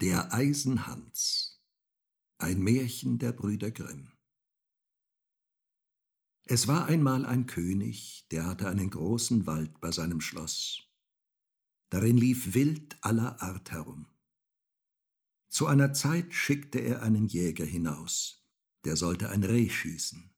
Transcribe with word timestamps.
Der 0.00 0.32
Eisenhans 0.32 1.60
Ein 2.38 2.62
Märchen 2.62 3.18
der 3.18 3.32
Brüder 3.32 3.70
Grimm 3.70 4.10
Es 6.44 6.68
war 6.68 6.86
einmal 6.86 7.26
ein 7.26 7.44
König, 7.44 8.26
der 8.30 8.46
hatte 8.46 8.70
einen 8.70 8.88
großen 8.88 9.44
Wald 9.44 9.78
bei 9.82 9.92
seinem 9.92 10.22
Schloss. 10.22 10.88
Darin 11.90 12.16
lief 12.16 12.54
Wild 12.54 12.96
aller 13.02 13.42
Art 13.42 13.72
herum. 13.72 14.06
Zu 15.50 15.66
einer 15.66 15.92
Zeit 15.92 16.32
schickte 16.32 16.78
er 16.78 17.02
einen 17.02 17.26
Jäger 17.26 17.66
hinaus, 17.66 18.48
der 18.86 18.96
sollte 18.96 19.28
ein 19.28 19.44
Reh 19.44 19.68
schießen. 19.68 20.34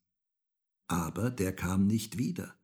Aber 0.88 1.30
der 1.30 1.54
kam 1.54 1.86
nicht 1.86 2.18
wieder. 2.18 2.58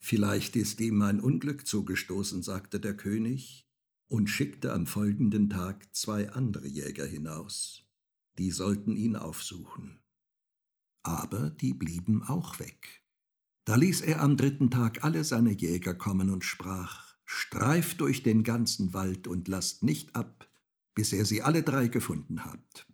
Vielleicht 0.00 0.56
ist 0.56 0.80
ihm 0.80 1.00
ein 1.02 1.20
Unglück 1.20 1.64
zugestoßen, 1.64 2.42
sagte 2.42 2.80
der 2.80 2.96
König, 2.96 3.67
und 4.08 4.28
schickte 4.28 4.72
am 4.72 4.86
folgenden 4.86 5.48
Tag 5.48 5.94
zwei 5.94 6.30
andere 6.30 6.66
Jäger 6.66 7.06
hinaus. 7.06 7.84
Die 8.38 8.50
sollten 8.50 8.96
ihn 8.96 9.16
aufsuchen. 9.16 10.00
Aber 11.02 11.50
die 11.50 11.74
blieben 11.74 12.22
auch 12.22 12.58
weg. 12.58 13.04
Da 13.64 13.76
ließ 13.76 14.00
er 14.00 14.20
am 14.20 14.36
dritten 14.36 14.70
Tag 14.70 15.04
alle 15.04 15.24
seine 15.24 15.52
Jäger 15.52 15.94
kommen 15.94 16.30
und 16.30 16.44
sprach, 16.44 17.08
Streift 17.30 18.00
durch 18.00 18.22
den 18.22 18.42
ganzen 18.42 18.94
Wald 18.94 19.26
und 19.26 19.48
lasst 19.48 19.82
nicht 19.82 20.16
ab, 20.16 20.50
bis 20.94 21.12
ihr 21.12 21.26
sie 21.26 21.42
alle 21.42 21.62
drei 21.62 21.88
gefunden 21.88 22.46
habt. 22.46 22.86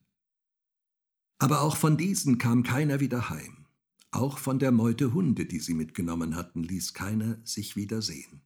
Aber 1.38 1.60
auch 1.60 1.76
von 1.76 1.96
diesen 1.96 2.38
kam 2.38 2.64
keiner 2.64 2.98
wieder 2.98 3.30
heim. 3.30 3.66
Auch 4.10 4.38
von 4.38 4.58
der 4.58 4.72
Meute 4.72 5.14
Hunde, 5.14 5.46
die 5.46 5.60
sie 5.60 5.74
mitgenommen 5.74 6.34
hatten, 6.34 6.64
ließ 6.64 6.94
keiner 6.94 7.38
sich 7.44 7.76
wieder 7.76 8.02
sehen. 8.02 8.43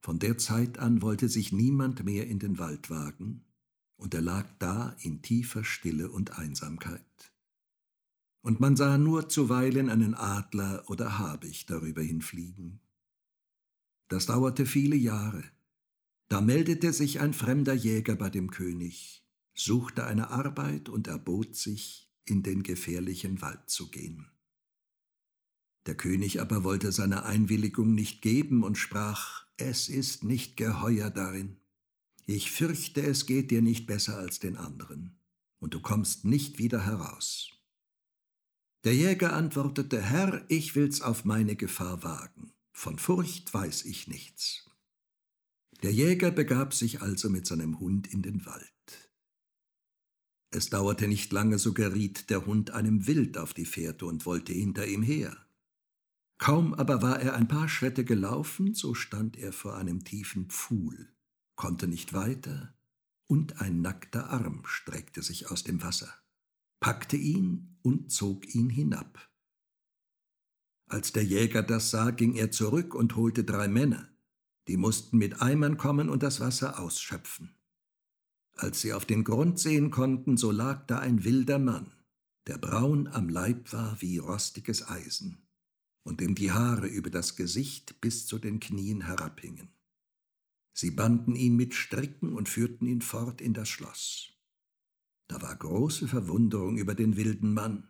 Von 0.00 0.18
der 0.18 0.38
Zeit 0.38 0.78
an 0.78 1.02
wollte 1.02 1.28
sich 1.28 1.52
niemand 1.52 2.04
mehr 2.04 2.26
in 2.26 2.38
den 2.38 2.58
Wald 2.58 2.90
wagen, 2.90 3.44
und 3.96 4.14
er 4.14 4.22
lag 4.22 4.46
da 4.58 4.96
in 5.00 5.20
tiefer 5.20 5.62
Stille 5.62 6.10
und 6.10 6.38
Einsamkeit. 6.38 7.32
Und 8.40 8.58
man 8.58 8.76
sah 8.76 8.96
nur 8.96 9.28
zuweilen 9.28 9.90
einen 9.90 10.14
Adler 10.14 10.84
oder 10.88 11.18
Habicht 11.18 11.68
darüber 11.68 12.00
hinfliegen. 12.00 12.80
Das 14.08 14.24
dauerte 14.26 14.64
viele 14.64 14.96
Jahre. 14.96 15.44
Da 16.28 16.40
meldete 16.40 16.94
sich 16.94 17.20
ein 17.20 17.34
fremder 17.34 17.74
Jäger 17.74 18.16
bei 18.16 18.30
dem 18.30 18.50
König, 18.50 19.22
suchte 19.54 20.06
eine 20.06 20.30
Arbeit 20.30 20.88
und 20.88 21.06
erbot 21.06 21.54
sich, 21.54 22.10
in 22.24 22.42
den 22.42 22.62
gefährlichen 22.62 23.42
Wald 23.42 23.68
zu 23.68 23.90
gehen. 23.90 24.26
Der 25.90 25.96
König 25.96 26.40
aber 26.40 26.62
wollte 26.62 26.92
seine 26.92 27.24
Einwilligung 27.24 27.96
nicht 27.96 28.22
geben 28.22 28.62
und 28.62 28.78
sprach, 28.78 29.44
es 29.56 29.88
ist 29.88 30.22
nicht 30.22 30.56
geheuer 30.56 31.10
darin. 31.10 31.56
Ich 32.26 32.52
fürchte, 32.52 33.02
es 33.02 33.26
geht 33.26 33.50
dir 33.50 33.60
nicht 33.60 33.88
besser 33.88 34.16
als 34.16 34.38
den 34.38 34.56
anderen, 34.56 35.18
und 35.58 35.74
du 35.74 35.80
kommst 35.80 36.24
nicht 36.24 36.60
wieder 36.60 36.86
heraus. 36.86 37.50
Der 38.84 38.94
Jäger 38.94 39.32
antwortete, 39.32 40.00
Herr, 40.00 40.44
ich 40.46 40.76
will's 40.76 41.02
auf 41.02 41.24
meine 41.24 41.56
Gefahr 41.56 42.04
wagen, 42.04 42.52
von 42.72 43.00
Furcht 43.00 43.52
weiß 43.52 43.84
ich 43.84 44.06
nichts. 44.06 44.70
Der 45.82 45.92
Jäger 45.92 46.30
begab 46.30 46.72
sich 46.72 47.02
also 47.02 47.28
mit 47.30 47.48
seinem 47.48 47.80
Hund 47.80 48.06
in 48.06 48.22
den 48.22 48.46
Wald. 48.46 49.10
Es 50.52 50.70
dauerte 50.70 51.08
nicht 51.08 51.32
lange, 51.32 51.58
so 51.58 51.74
geriet 51.74 52.30
der 52.30 52.46
Hund 52.46 52.70
einem 52.70 53.08
Wild 53.08 53.36
auf 53.36 53.54
die 53.54 53.66
Fährte 53.66 54.06
und 54.06 54.24
wollte 54.24 54.52
hinter 54.52 54.86
ihm 54.86 55.02
her. 55.02 55.36
Kaum 56.40 56.72
aber 56.72 57.02
war 57.02 57.20
er 57.20 57.34
ein 57.34 57.48
paar 57.48 57.68
Schritte 57.68 58.02
gelaufen, 58.02 58.72
so 58.72 58.94
stand 58.94 59.36
er 59.36 59.52
vor 59.52 59.76
einem 59.76 60.04
tiefen 60.04 60.48
Pfuhl, 60.48 61.12
konnte 61.54 61.86
nicht 61.86 62.14
weiter, 62.14 62.74
und 63.26 63.60
ein 63.60 63.82
nackter 63.82 64.30
Arm 64.30 64.62
streckte 64.64 65.20
sich 65.22 65.50
aus 65.50 65.64
dem 65.64 65.82
Wasser, 65.82 66.10
packte 66.80 67.18
ihn 67.18 67.76
und 67.82 68.10
zog 68.10 68.54
ihn 68.54 68.70
hinab. 68.70 69.30
Als 70.88 71.12
der 71.12 71.24
Jäger 71.26 71.62
das 71.62 71.90
sah, 71.90 72.10
ging 72.10 72.34
er 72.34 72.50
zurück 72.50 72.94
und 72.94 73.16
holte 73.16 73.44
drei 73.44 73.68
Männer, 73.68 74.08
die 74.66 74.78
mussten 74.78 75.18
mit 75.18 75.42
Eimern 75.42 75.76
kommen 75.76 76.08
und 76.08 76.22
das 76.22 76.40
Wasser 76.40 76.80
ausschöpfen. 76.80 77.54
Als 78.54 78.80
sie 78.80 78.94
auf 78.94 79.04
den 79.04 79.24
Grund 79.24 79.58
sehen 79.58 79.90
konnten, 79.90 80.38
so 80.38 80.50
lag 80.52 80.86
da 80.86 81.00
ein 81.00 81.22
wilder 81.22 81.58
Mann, 81.58 81.92
der 82.46 82.56
braun 82.56 83.08
am 83.08 83.28
Leib 83.28 83.74
war 83.74 84.00
wie 84.00 84.16
rostiges 84.16 84.88
Eisen 84.88 85.46
und 86.02 86.20
dem 86.20 86.34
die 86.34 86.52
Haare 86.52 86.86
über 86.86 87.10
das 87.10 87.36
Gesicht 87.36 88.00
bis 88.00 88.26
zu 88.26 88.38
den 88.38 88.60
Knien 88.60 89.02
herabhingen. 89.02 89.68
Sie 90.72 90.90
banden 90.90 91.34
ihn 91.34 91.56
mit 91.56 91.74
Stricken 91.74 92.32
und 92.32 92.48
führten 92.48 92.86
ihn 92.86 93.02
fort 93.02 93.40
in 93.40 93.54
das 93.54 93.68
Schloss. 93.68 94.32
Da 95.28 95.42
war 95.42 95.54
große 95.54 96.08
Verwunderung 96.08 96.78
über 96.78 96.94
den 96.94 97.16
wilden 97.16 97.52
Mann. 97.52 97.88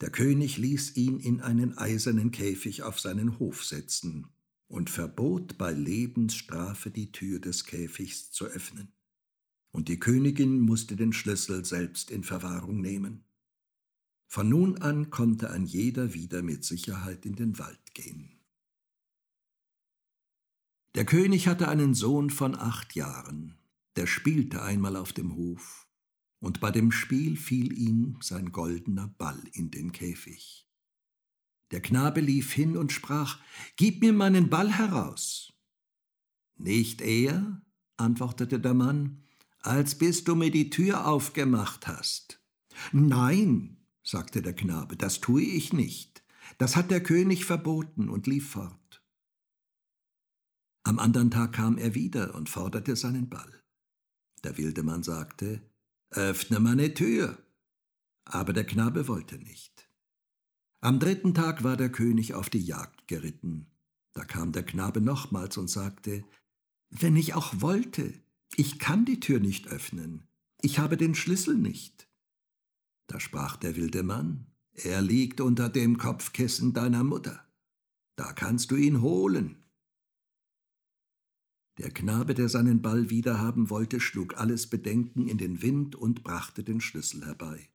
Der 0.00 0.10
König 0.10 0.56
ließ 0.56 0.96
ihn 0.96 1.18
in 1.20 1.40
einen 1.40 1.76
eisernen 1.76 2.30
Käfig 2.30 2.82
auf 2.82 3.00
seinen 3.00 3.38
Hof 3.38 3.64
setzen 3.64 4.28
und 4.68 4.90
verbot 4.90 5.58
bei 5.58 5.72
Lebensstrafe 5.72 6.90
die 6.90 7.10
Tür 7.10 7.40
des 7.40 7.64
Käfigs 7.64 8.30
zu 8.30 8.46
öffnen. 8.46 8.92
Und 9.70 9.88
die 9.88 9.98
Königin 9.98 10.60
musste 10.60 10.96
den 10.96 11.12
Schlüssel 11.12 11.64
selbst 11.64 12.10
in 12.10 12.24
Verwahrung 12.24 12.80
nehmen. 12.80 13.24
Von 14.30 14.50
nun 14.50 14.76
an 14.82 15.08
konnte 15.08 15.50
ein 15.50 15.64
jeder 15.64 16.12
wieder 16.12 16.42
mit 16.42 16.62
Sicherheit 16.62 17.24
in 17.24 17.34
den 17.34 17.58
Wald 17.58 17.94
gehen. 17.94 18.38
Der 20.94 21.06
König 21.06 21.48
hatte 21.48 21.68
einen 21.68 21.94
Sohn 21.94 22.28
von 22.28 22.54
acht 22.54 22.94
Jahren, 22.94 23.56
der 23.96 24.06
spielte 24.06 24.62
einmal 24.62 24.96
auf 24.96 25.14
dem 25.14 25.34
Hof, 25.34 25.88
und 26.40 26.60
bei 26.60 26.70
dem 26.70 26.92
Spiel 26.92 27.38
fiel 27.38 27.72
ihm 27.72 28.18
sein 28.20 28.52
goldener 28.52 29.08
Ball 29.08 29.42
in 29.52 29.70
den 29.70 29.92
Käfig. 29.92 30.68
Der 31.70 31.80
Knabe 31.80 32.20
lief 32.20 32.52
hin 32.52 32.76
und 32.76 32.92
sprach, 32.92 33.38
Gib 33.76 34.02
mir 34.02 34.12
meinen 34.12 34.50
Ball 34.50 34.70
heraus. 34.72 35.54
Nicht 36.56 37.00
eher, 37.00 37.62
antwortete 37.96 38.60
der 38.60 38.74
Mann, 38.74 39.22
als 39.60 39.96
bis 39.96 40.24
du 40.24 40.34
mir 40.34 40.50
die 40.50 40.68
Tür 40.68 41.06
aufgemacht 41.06 41.86
hast. 41.86 42.42
Nein, 42.92 43.77
sagte 44.08 44.40
der 44.40 44.54
Knabe, 44.54 44.96
das 44.96 45.20
tue 45.20 45.42
ich 45.42 45.74
nicht. 45.74 46.22
Das 46.56 46.76
hat 46.76 46.90
der 46.90 47.02
König 47.02 47.44
verboten 47.44 48.08
und 48.08 48.26
lief 48.26 48.50
fort. 48.52 49.02
Am 50.82 50.98
andern 50.98 51.30
Tag 51.30 51.52
kam 51.52 51.76
er 51.76 51.94
wieder 51.94 52.34
und 52.34 52.48
forderte 52.48 52.96
seinen 52.96 53.28
Ball. 53.28 53.62
Der 54.44 54.56
wilde 54.56 54.82
Mann 54.82 55.02
sagte, 55.02 55.60
Öffne 56.10 56.58
meine 56.58 56.94
Tür. 56.94 57.36
Aber 58.24 58.54
der 58.54 58.64
Knabe 58.64 59.08
wollte 59.08 59.36
nicht. 59.36 59.90
Am 60.80 61.00
dritten 61.00 61.34
Tag 61.34 61.62
war 61.62 61.76
der 61.76 61.92
König 61.92 62.32
auf 62.32 62.48
die 62.48 62.64
Jagd 62.64 63.08
geritten. 63.08 63.66
Da 64.14 64.24
kam 64.24 64.52
der 64.52 64.62
Knabe 64.62 65.02
nochmals 65.02 65.58
und 65.58 65.68
sagte, 65.68 66.24
Wenn 66.88 67.16
ich 67.16 67.34
auch 67.34 67.60
wollte, 67.60 68.14
ich 68.56 68.78
kann 68.78 69.04
die 69.04 69.20
Tür 69.20 69.38
nicht 69.38 69.66
öffnen, 69.66 70.26
ich 70.62 70.78
habe 70.78 70.96
den 70.96 71.14
Schlüssel 71.14 71.56
nicht. 71.56 72.07
Da 73.08 73.18
sprach 73.18 73.56
der 73.56 73.74
wilde 73.74 74.02
Mann, 74.02 74.46
er 74.74 75.02
liegt 75.02 75.40
unter 75.40 75.68
dem 75.68 75.98
Kopfkissen 75.98 76.72
deiner 76.72 77.02
Mutter. 77.02 77.44
Da 78.14 78.32
kannst 78.32 78.70
du 78.70 78.76
ihn 78.76 79.00
holen. 79.00 79.64
Der 81.78 81.90
Knabe, 81.90 82.34
der 82.34 82.48
seinen 82.48 82.82
Ball 82.82 83.08
wiederhaben 83.10 83.70
wollte, 83.70 84.00
schlug 84.00 84.36
alles 84.36 84.68
Bedenken 84.68 85.26
in 85.26 85.38
den 85.38 85.62
Wind 85.62 85.96
und 85.96 86.22
brachte 86.22 86.62
den 86.62 86.80
Schlüssel 86.80 87.24
herbei. 87.24 87.70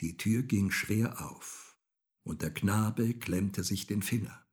Die 0.00 0.16
Tür 0.16 0.42
ging 0.42 0.70
schwer 0.70 1.24
auf, 1.24 1.76
und 2.24 2.42
der 2.42 2.52
Knabe 2.52 3.14
klemmte 3.14 3.62
sich 3.62 3.86
den 3.86 4.02
Finger. 4.02 4.44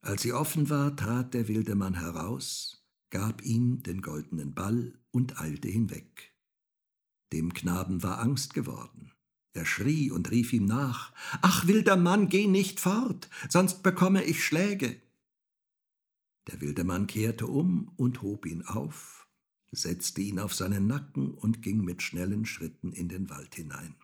Als 0.00 0.22
sie 0.22 0.32
offen 0.32 0.70
war, 0.70 0.96
trat 0.96 1.34
der 1.34 1.48
wilde 1.48 1.76
Mann 1.76 1.94
heraus, 1.94 2.84
gab 3.10 3.42
ihm 3.42 3.82
den 3.82 4.02
goldenen 4.02 4.54
Ball 4.54 4.98
und 5.10 5.40
eilte 5.40 5.68
hinweg. 5.68 6.37
Dem 7.32 7.52
Knaben 7.52 8.02
war 8.02 8.20
Angst 8.20 8.54
geworden. 8.54 9.12
Er 9.52 9.66
schrie 9.66 10.10
und 10.10 10.30
rief 10.30 10.52
ihm 10.52 10.66
nach 10.66 11.12
Ach, 11.42 11.66
wilder 11.66 11.96
Mann, 11.96 12.28
geh 12.28 12.46
nicht 12.46 12.80
fort, 12.80 13.28
sonst 13.48 13.82
bekomme 13.82 14.24
ich 14.24 14.44
Schläge. 14.44 15.00
Der 16.46 16.60
wilde 16.60 16.84
Mann 16.84 17.06
kehrte 17.06 17.46
um 17.46 17.92
und 17.96 18.22
hob 18.22 18.46
ihn 18.46 18.62
auf, 18.62 19.28
setzte 19.72 20.22
ihn 20.22 20.38
auf 20.38 20.54
seinen 20.54 20.86
Nacken 20.86 21.34
und 21.34 21.60
ging 21.60 21.84
mit 21.84 22.02
schnellen 22.02 22.46
Schritten 22.46 22.92
in 22.92 23.08
den 23.08 23.28
Wald 23.28 23.54
hinein. 23.54 23.94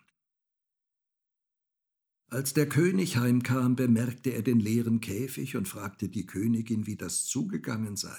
Als 2.27 2.53
der 2.53 2.67
König 2.67 3.17
heimkam, 3.17 3.75
bemerkte 3.75 4.31
er 4.31 4.41
den 4.41 4.59
leeren 4.59 4.99
Käfig 4.99 5.55
und 5.55 5.67
fragte 5.67 6.09
die 6.09 6.25
Königin, 6.25 6.85
wie 6.85 6.97
das 6.97 7.25
zugegangen 7.25 7.95
sei. 7.95 8.17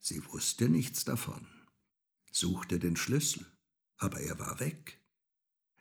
Sie 0.00 0.24
wusste 0.32 0.68
nichts 0.68 1.04
davon, 1.04 1.46
suchte 2.32 2.78
den 2.78 2.96
Schlüssel 2.96 3.46
aber 3.98 4.20
er 4.20 4.38
war 4.38 4.58
weg. 4.60 5.00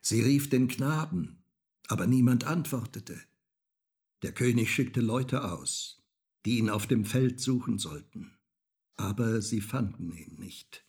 Sie 0.02 0.22
rief 0.22 0.50
den 0.50 0.68
Knaben, 0.68 1.44
aber 1.88 2.08
niemand 2.08 2.44
antwortete. 2.46 3.20
Der 4.24 4.34
König 4.34 4.74
schickte 4.74 5.02
Leute 5.02 5.44
aus, 5.52 6.04
die 6.46 6.58
ihn 6.58 6.70
auf 6.70 6.88
dem 6.88 7.06
Feld 7.06 7.40
suchen 7.40 7.78
sollten, 7.78 8.38
aber 8.96 9.42
sie 9.42 9.62
fanden 9.62 10.12
ihn 10.12 10.36
nicht. 10.40 10.86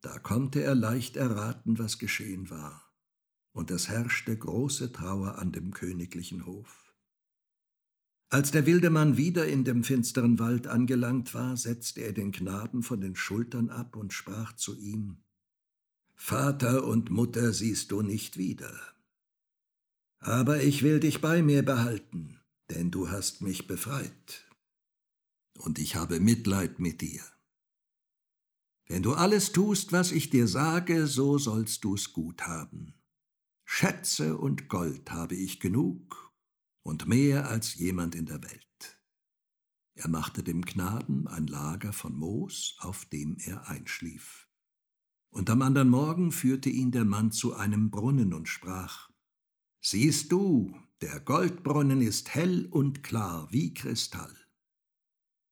Da 0.00 0.18
konnte 0.18 0.62
er 0.62 0.74
leicht 0.74 1.16
erraten, 1.16 1.78
was 1.78 1.98
geschehen 1.98 2.48
war, 2.48 2.90
und 3.52 3.70
es 3.70 3.88
herrschte 3.88 4.36
große 4.36 4.92
Trauer 4.92 5.38
an 5.38 5.52
dem 5.52 5.72
königlichen 5.72 6.46
Hof. 6.46 6.94
Als 8.28 8.52
der 8.52 8.64
wilde 8.64 8.90
Mann 8.90 9.16
wieder 9.16 9.48
in 9.48 9.64
dem 9.64 9.82
finsteren 9.82 10.38
Wald 10.38 10.68
angelangt 10.68 11.34
war, 11.34 11.56
setzte 11.56 12.02
er 12.02 12.12
den 12.12 12.30
Knaben 12.30 12.84
von 12.84 13.00
den 13.00 13.16
Schultern 13.16 13.70
ab 13.70 13.96
und 13.96 14.12
sprach 14.12 14.54
zu 14.54 14.78
ihm 14.78 15.24
Vater 16.22 16.84
und 16.84 17.10
Mutter 17.10 17.54
siehst 17.54 17.90
du 17.90 18.02
nicht 18.02 18.36
wieder. 18.36 18.78
Aber 20.18 20.62
ich 20.62 20.82
will 20.82 21.00
dich 21.00 21.22
bei 21.22 21.42
mir 21.42 21.64
behalten, 21.64 22.38
denn 22.68 22.90
du 22.90 23.08
hast 23.08 23.40
mich 23.40 23.66
befreit. 23.66 24.46
Und 25.58 25.78
ich 25.78 25.96
habe 25.96 26.20
Mitleid 26.20 26.78
mit 26.78 27.00
dir. 27.00 27.22
Wenn 28.86 29.02
du 29.02 29.14
alles 29.14 29.50
tust, 29.52 29.92
was 29.92 30.12
ich 30.12 30.28
dir 30.28 30.46
sage, 30.46 31.06
so 31.06 31.38
sollst 31.38 31.84
du's 31.84 32.12
gut 32.12 32.42
haben. 32.42 32.94
Schätze 33.64 34.36
und 34.36 34.68
Gold 34.68 35.10
habe 35.10 35.34
ich 35.34 35.58
genug 35.58 36.32
und 36.82 37.08
mehr 37.08 37.48
als 37.48 37.74
jemand 37.74 38.14
in 38.14 38.26
der 38.26 38.42
Welt. 38.42 39.00
Er 39.94 40.08
machte 40.08 40.44
dem 40.44 40.66
Knaben 40.66 41.26
ein 41.26 41.46
Lager 41.46 41.94
von 41.94 42.14
Moos, 42.14 42.76
auf 42.78 43.06
dem 43.06 43.38
er 43.38 43.68
einschlief. 43.68 44.49
Und 45.30 45.48
am 45.48 45.62
andern 45.62 45.88
Morgen 45.88 46.32
führte 46.32 46.70
ihn 46.70 46.90
der 46.90 47.04
Mann 47.04 47.30
zu 47.32 47.54
einem 47.54 47.90
Brunnen 47.90 48.34
und 48.34 48.48
sprach, 48.48 49.10
Siehst 49.80 50.30
du, 50.30 50.76
der 51.00 51.20
Goldbrunnen 51.20 52.02
ist 52.02 52.34
hell 52.34 52.66
und 52.70 53.02
klar 53.02 53.48
wie 53.50 53.72
Kristall. 53.72 54.36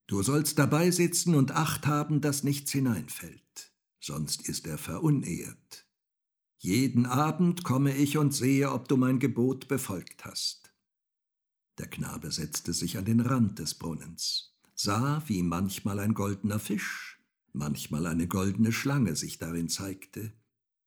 Du 0.07 0.23
sollst 0.23 0.59
dabei 0.59 0.91
sitzen 0.91 1.35
und 1.35 1.53
Acht 1.53 1.87
haben, 1.87 2.21
dass 2.21 2.45
nichts 2.45 2.73
hineinfällt, 2.73 3.73
sonst 4.01 4.49
ist 4.49 4.67
er 4.67 4.79
verunehrt. 4.79 5.87
Jeden 6.59 7.07
Abend 7.07 7.63
komme 7.63 7.95
ich 7.95 8.19
und 8.19 8.35
sehe, 8.35 8.73
ob 8.73 8.89
du 8.89 8.97
mein 8.97 9.21
Gebot 9.21 9.69
befolgt 9.69 10.25
hast. 10.25 10.75
Der 11.79 11.89
Knabe 11.89 12.33
setzte 12.33 12.73
sich 12.73 12.99
an 12.99 13.05
den 13.05 13.21
Rand 13.21 13.59
des 13.61 13.75
Brunnens, 13.75 14.57
sah, 14.75 15.23
wie 15.29 15.43
manchmal 15.43 16.01
ein 16.01 16.15
goldener 16.15 16.59
Fisch, 16.59 17.18
manchmal 17.53 18.07
eine 18.07 18.29
goldene 18.29 18.73
Schlange 18.73 19.17
sich 19.17 19.39
darin 19.39 19.69
zeigte, 19.69 20.33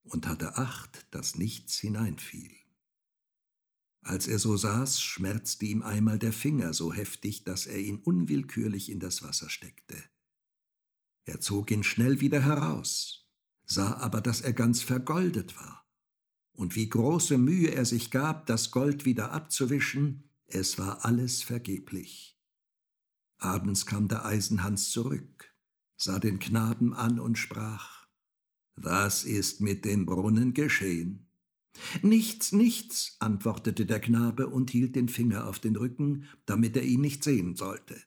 und 0.03 0.27
hatte 0.27 0.57
Acht, 0.57 1.05
dass 1.11 1.35
nichts 1.35 1.77
hineinfiel. 1.77 2.51
Als 4.03 4.27
er 4.27 4.39
so 4.39 4.57
saß, 4.57 4.99
schmerzte 4.99 5.65
ihm 5.65 5.83
einmal 5.83 6.17
der 6.17 6.33
Finger 6.33 6.73
so 6.73 6.91
heftig, 6.91 7.43
dass 7.43 7.67
er 7.67 7.79
ihn 7.79 7.99
unwillkürlich 7.99 8.89
in 8.89 8.99
das 8.99 9.21
Wasser 9.21 9.49
steckte. 9.49 10.03
Er 11.25 11.39
zog 11.39 11.69
ihn 11.69 11.83
schnell 11.83 12.19
wieder 12.19 12.41
heraus, 12.41 13.29
sah 13.65 13.93
aber, 13.97 14.21
dass 14.21 14.41
er 14.41 14.53
ganz 14.53 14.81
vergoldet 14.81 15.55
war. 15.55 15.85
Und 16.53 16.75
wie 16.75 16.89
große 16.89 17.37
Mühe 17.37 17.69
er 17.69 17.85
sich 17.85 18.09
gab, 18.09 18.47
das 18.47 18.71
Gold 18.71 19.05
wieder 19.05 19.31
abzuwischen, 19.31 20.29
es 20.47 20.77
war 20.79 21.05
alles 21.05 21.43
vergeblich. 21.43 22.39
Abends 23.37 23.85
kam 23.85 24.07
der 24.07 24.25
Eisenhans 24.25 24.89
zurück, 24.91 25.50
sah 26.01 26.19
den 26.19 26.39
Knaben 26.39 26.93
an 26.93 27.19
und 27.19 27.37
sprach, 27.37 28.07
Was 28.75 29.23
ist 29.23 29.61
mit 29.61 29.85
dem 29.85 30.05
Brunnen 30.05 30.53
geschehen? 30.53 31.27
Nichts, 32.01 32.51
nichts, 32.51 33.15
antwortete 33.19 33.85
der 33.85 33.99
Knabe 33.99 34.47
und 34.47 34.71
hielt 34.71 34.95
den 34.95 35.09
Finger 35.09 35.47
auf 35.47 35.59
den 35.59 35.75
Rücken, 35.75 36.25
damit 36.45 36.75
er 36.75 36.83
ihn 36.83 37.01
nicht 37.01 37.23
sehen 37.23 37.55
sollte. 37.55 38.01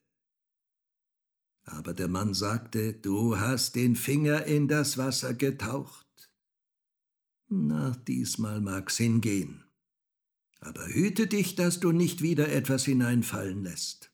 Aber 1.65 1.95
der 1.95 2.09
Mann 2.09 2.35
sagte, 2.35 2.93
du 2.93 3.39
hast 3.39 3.75
den 3.75 3.97
Finger 3.97 4.45
in 4.45 4.69
das 4.69 4.99
Wasser 4.99 5.33
getaucht. 5.33 6.31
Na, 7.49 7.91
diesmal 8.07 8.61
mag's 8.61 8.99
hingehen. 8.99 9.65
Aber 10.61 10.87
hüte 10.87 11.27
dich, 11.27 11.55
dass 11.55 11.81
du 11.81 11.93
nicht 11.93 12.23
wieder 12.23 12.51
etwas 12.51 12.85
hineinfallen 12.85 13.65
lässt. 13.65 14.14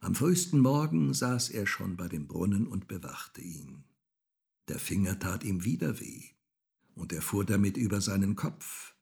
Am 0.00 0.14
frühesten 0.14 0.60
Morgen 0.60 1.12
saß 1.12 1.50
er 1.50 1.66
schon 1.66 1.96
bei 1.96 2.08
dem 2.08 2.28
Brunnen 2.28 2.66
und 2.66 2.86
bewachte 2.86 3.40
ihn. 3.40 3.84
Der 4.68 4.78
Finger 4.78 5.18
tat 5.18 5.44
ihm 5.44 5.64
wieder 5.64 5.98
weh 5.98 6.22
und 6.94 7.12
er 7.12 7.22
fuhr 7.22 7.44
damit 7.44 7.76
über 7.76 8.00
seinen 8.00 8.36
Kopf. 8.36 8.94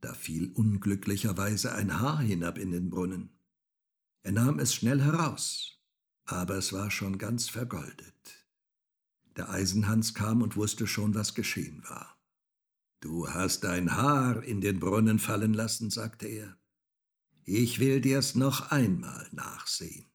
Da 0.00 0.14
fiel 0.14 0.50
unglücklicherweise 0.52 1.74
ein 1.74 2.00
Haar 2.00 2.20
hinab 2.20 2.58
in 2.58 2.70
den 2.70 2.90
Brunnen. 2.90 3.30
Er 4.22 4.32
nahm 4.32 4.58
es 4.58 4.74
schnell 4.74 5.02
heraus, 5.02 5.78
aber 6.24 6.56
es 6.56 6.72
war 6.72 6.90
schon 6.90 7.18
ganz 7.18 7.48
vergoldet. 7.48 8.46
Der 9.36 9.50
Eisenhans 9.50 10.14
kam 10.14 10.42
und 10.42 10.56
wusste 10.56 10.86
schon, 10.86 11.14
was 11.14 11.34
geschehen 11.34 11.82
war. 11.88 12.16
Du 13.00 13.28
hast 13.28 13.64
dein 13.64 13.96
Haar 13.96 14.42
in 14.42 14.60
den 14.60 14.80
Brunnen 14.80 15.18
fallen 15.18 15.52
lassen, 15.52 15.90
sagte 15.90 16.26
er. 16.26 16.56
Ich 17.44 17.78
will 17.78 18.00
dir's 18.00 18.34
noch 18.34 18.70
einmal 18.70 19.28
nachsehen. 19.32 20.13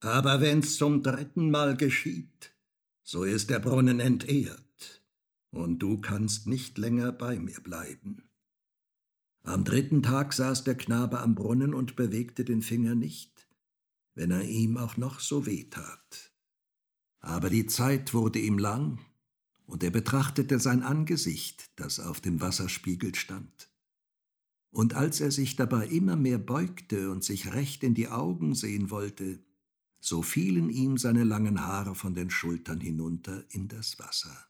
Aber 0.00 0.40
wenn's 0.40 0.76
zum 0.76 1.02
dritten 1.02 1.50
Mal 1.50 1.76
geschieht, 1.76 2.54
so 3.02 3.24
ist 3.24 3.50
der 3.50 3.60
Brunnen 3.60 4.00
entehrt 4.00 5.02
und 5.50 5.78
du 5.78 6.00
kannst 6.00 6.46
nicht 6.46 6.78
länger 6.78 7.12
bei 7.12 7.38
mir 7.38 7.60
bleiben. 7.60 8.22
Am 9.42 9.64
dritten 9.64 10.02
Tag 10.02 10.32
saß 10.32 10.64
der 10.64 10.74
Knabe 10.74 11.20
am 11.20 11.34
Brunnen 11.34 11.72
und 11.72 11.96
bewegte 11.96 12.44
den 12.44 12.62
Finger 12.62 12.94
nicht, 12.94 13.48
wenn 14.14 14.30
er 14.30 14.42
ihm 14.42 14.76
auch 14.76 14.96
noch 14.96 15.20
so 15.20 15.46
weh 15.46 15.64
tat. 15.64 16.32
Aber 17.20 17.48
die 17.48 17.66
Zeit 17.66 18.12
wurde 18.12 18.38
ihm 18.38 18.58
lang, 18.58 18.98
und 19.66 19.82
er 19.82 19.90
betrachtete 19.90 20.58
sein 20.58 20.82
Angesicht, 20.82 21.70
das 21.76 22.00
auf 22.00 22.20
dem 22.20 22.40
Wasserspiegel 22.40 23.14
stand. 23.14 23.70
Und 24.70 24.94
als 24.94 25.20
er 25.20 25.30
sich 25.30 25.56
dabei 25.56 25.86
immer 25.86 26.16
mehr 26.16 26.38
beugte 26.38 27.10
und 27.10 27.24
sich 27.24 27.52
recht 27.52 27.82
in 27.82 27.94
die 27.94 28.08
Augen 28.08 28.54
sehen 28.54 28.90
wollte, 28.90 29.40
so 30.06 30.22
fielen 30.22 30.70
ihm 30.70 30.98
seine 30.98 31.24
langen 31.24 31.66
Haare 31.66 31.96
von 31.96 32.14
den 32.14 32.30
Schultern 32.30 32.80
hinunter 32.80 33.44
in 33.50 33.66
das 33.66 33.98
Wasser. 33.98 34.46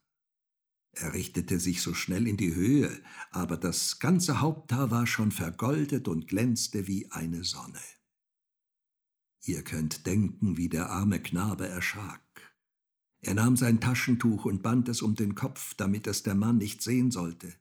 Er 0.93 1.15
richtete 1.15 1.61
sich 1.61 1.81
so 1.81 1.95
schnell 1.95 2.27
in 2.27 2.37
die 2.37 2.55
Höhe, 2.55 3.03
aber 3.31 3.57
das 3.57 3.99
ganze 3.99 4.41
Haupthaar 4.41 4.91
war 4.91 5.07
schon 5.07 5.33
vergoldet 5.33 6.09
und 6.09 6.29
glänzte 6.29 6.87
wie 6.87 7.11
eine 7.11 7.43
Sonne. 7.43 7.81
Ihr 9.45 9.63
könnt 9.63 10.05
denken, 10.05 10.59
wie 10.59 10.69
der 10.69 10.91
arme 10.91 11.23
Knabe 11.23 11.67
erschrak. 11.67 12.21
Er 13.21 13.33
nahm 13.33 13.57
sein 13.57 13.81
Taschentuch 13.81 14.45
und 14.45 14.63
band 14.63 14.91
es 14.91 15.01
um 15.01 15.15
den 15.15 15.35
Kopf, 15.35 15.73
damit 15.75 16.07
es 16.07 16.23
der 16.23 16.35
Mann 16.35 16.59
nicht 16.59 16.83
sehen 16.83 17.11
sollte. 17.11 17.55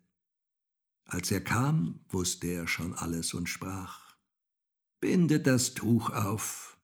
Als 1.05 1.31
er 1.31 1.41
kam, 1.41 2.01
wusste 2.09 2.47
er 2.47 2.67
schon 2.67 2.93
alles 2.93 3.33
und 3.33 3.47
sprach, 3.47 4.17
Binde 4.99 5.39
das 5.39 5.75
Tuch 5.75 6.09
auf. 6.09 6.74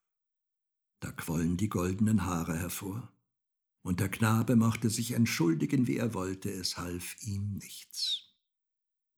Da 1.01 1.12
quollen 1.12 1.58
die 1.58 1.67
goldenen 1.67 2.25
Haare 2.25 2.58
hervor 2.58 3.12
und 3.81 4.00
der 4.00 4.10
Knabe 4.10 4.55
mochte 4.55 4.89
sich 4.89 5.12
entschuldigen, 5.12 5.88
wie 5.88 5.98
er 5.98 6.13
wollte, 6.13 6.51
es 6.51 6.77
half 6.77 7.15
ihm 7.22 7.58
nichts. 7.58 8.29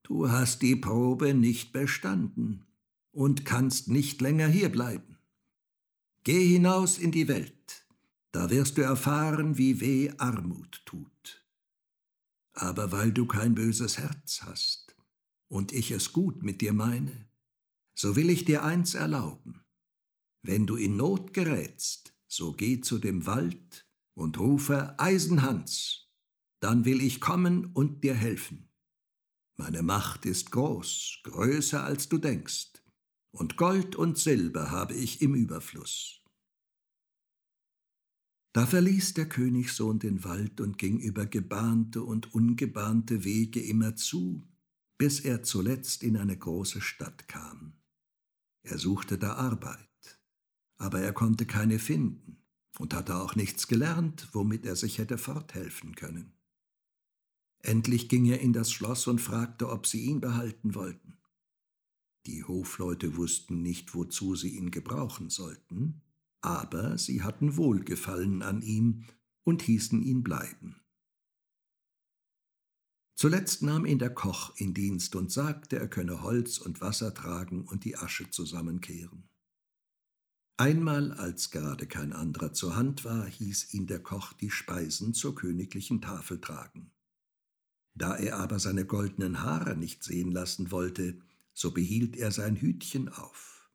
Du 0.04 0.30
hast 0.30 0.62
die 0.62 0.76
Probe 0.76 1.34
nicht 1.34 1.74
bestanden 1.74 2.66
und 3.12 3.46
kannst 3.46 3.90
nicht 3.90 4.22
länger 4.22 4.48
hierbleiben. 4.48 5.18
Geh 6.24 6.54
hinaus 6.54 6.98
in 6.98 7.12
die 7.12 7.28
Welt, 7.28 7.86
da 8.32 8.50
wirst 8.50 8.78
du 8.78 8.82
erfahren, 8.82 9.58
wie 9.58 9.82
weh 9.82 10.12
Armut 10.18 10.82
tut. 10.86 11.46
Aber 12.54 12.94
weil 12.94 13.12
du 13.12 13.26
kein 13.26 13.56
böses 13.56 13.98
Herz 13.98 14.44
hast 14.44 14.96
und 15.50 15.74
ich 15.74 15.92
es 15.92 16.14
gut 16.14 16.44
mit 16.44 16.62
dir 16.62 16.72
meine, 16.72 17.28
so 17.94 18.16
will 18.16 18.30
ich 18.30 18.46
dir 18.46 18.64
eins 18.64 18.94
erlauben. 18.94 19.63
Wenn 20.46 20.68
du 20.68 20.76
in 20.76 20.98
Not 20.98 21.34
gerätst, 21.34 22.14
so 22.28 22.52
geh 22.52 22.82
zu 22.82 23.00
dem 23.00 23.26
Wald 23.26 23.88
und 24.14 24.38
rufe 24.40 25.00
Eisenhans, 25.00 26.12
dann 26.60 26.84
will 26.84 27.02
ich 27.02 27.22
kommen 27.22 27.68
und 27.68 28.04
dir 28.04 28.14
helfen. 28.14 28.70
Meine 29.56 29.84
Macht 29.84 30.26
ist 30.26 30.52
groß, 30.52 31.22
größer 31.24 31.84
als 31.84 32.10
du 32.10 32.18
denkst, 32.18 32.84
und 33.32 33.56
Gold 33.56 33.96
und 33.96 34.18
Silber 34.18 34.70
habe 34.70 34.94
ich 34.94 35.22
im 35.22 35.34
Überfluss. 35.34 36.22
Da 38.54 38.68
verließ 38.68 39.14
der 39.14 39.30
Königssohn 39.30 40.00
den 40.00 40.24
Wald 40.24 40.60
und 40.60 40.78
ging 40.78 41.00
über 41.00 41.26
gebahnte 41.26 42.04
und 42.04 42.34
ungebahnte 42.36 43.24
Wege 43.24 43.62
immer 43.62 43.96
zu, 43.96 44.48
bis 45.00 45.22
er 45.22 45.42
zuletzt 45.42 46.04
in 46.04 46.18
eine 46.18 46.38
große 46.38 46.82
Stadt 46.82 47.28
kam. 47.28 47.82
Er 48.64 48.78
suchte 48.78 49.18
da 49.18 49.34
Arbeit, 49.34 49.93
aber 50.78 51.02
er 51.02 51.14
konnte 51.14 51.46
keine 51.46 51.80
finden 51.80 52.38
und 52.80 52.94
hatte 52.94 53.16
auch 53.16 53.36
nichts 53.36 53.68
gelernt, 53.68 54.30
womit 54.32 54.66
er 54.66 54.76
sich 54.76 54.98
hätte 54.98 55.18
forthelfen 55.18 55.96
können. 55.96 56.34
Endlich 57.60 58.10
ging 58.10 58.26
er 58.26 58.42
in 58.42 58.54
das 58.54 58.72
Schloss 58.72 59.08
und 59.08 59.22
fragte, 59.22 59.70
ob 59.70 59.88
sie 59.88 60.02
ihn 60.02 60.20
behalten 60.20 60.76
wollten. 60.76 61.18
Die 62.26 62.44
Hofleute 62.44 63.18
wussten 63.18 63.62
nicht, 63.62 63.96
wozu 63.96 64.36
sie 64.36 64.58
ihn 64.58 64.72
gebrauchen 64.72 65.30
sollten, 65.30 66.02
aber 66.42 66.98
sie 66.98 67.22
hatten 67.22 67.56
Wohlgefallen 67.56 68.42
an 68.42 68.62
ihm 68.62 69.06
und 69.44 69.62
hießen 69.62 70.02
ihn 70.02 70.24
bleiben. 70.24 70.82
Zuletzt 73.16 73.62
nahm 73.62 73.86
ihn 73.86 74.00
der 74.00 74.14
Koch 74.14 74.54
in 74.58 74.74
Dienst 74.74 75.16
und 75.16 75.32
sagte, 75.32 75.78
er 75.78 75.88
könne 75.88 76.24
Holz 76.24 76.58
und 76.58 76.82
Wasser 76.82 77.14
tragen 77.14 77.66
und 77.66 77.86
die 77.86 77.96
Asche 77.96 78.30
zusammenkehren. 78.30 79.30
Einmal, 80.58 81.12
als 81.14 81.50
gerade 81.50 81.88
kein 81.88 82.14
anderer 82.14 82.54
zur 82.54 82.76
Hand 82.76 83.06
war, 83.06 83.26
hieß 83.26 83.74
ihn 83.74 83.88
der 83.88 84.00
Koch 84.00 84.34
die 84.34 84.52
Speisen 84.52 85.14
zur 85.14 85.34
königlichen 85.34 86.00
Tafel 86.00 86.40
tragen. 86.40 86.92
Da 87.96 88.16
er 88.16 88.38
aber 88.38 88.60
seine 88.60 88.86
goldenen 88.86 89.42
Haare 89.42 89.76
nicht 89.76 90.04
sehen 90.04 90.32
lassen 90.32 90.72
wollte, 90.72 91.20
so 91.54 91.72
behielt 91.72 92.16
er 92.16 92.32
sein 92.32 92.56
Hütchen 92.56 93.10
auf. 93.10 93.70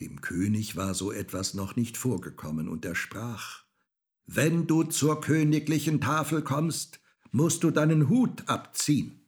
Dem 0.00 0.20
König 0.20 0.76
war 0.76 0.94
so 0.94 1.12
etwas 1.12 1.54
noch 1.54 1.76
nicht 1.76 1.96
vorgekommen, 1.96 2.68
und 2.68 2.84
er 2.84 2.94
sprach 2.94 3.64
Wenn 4.26 4.66
du 4.66 4.84
zur 4.84 5.20
königlichen 5.20 6.00
Tafel 6.00 6.42
kommst, 6.42 7.00
musst 7.30 7.62
du 7.62 7.70
deinen 7.70 8.08
Hut 8.08 8.48
abziehen. 8.48 9.20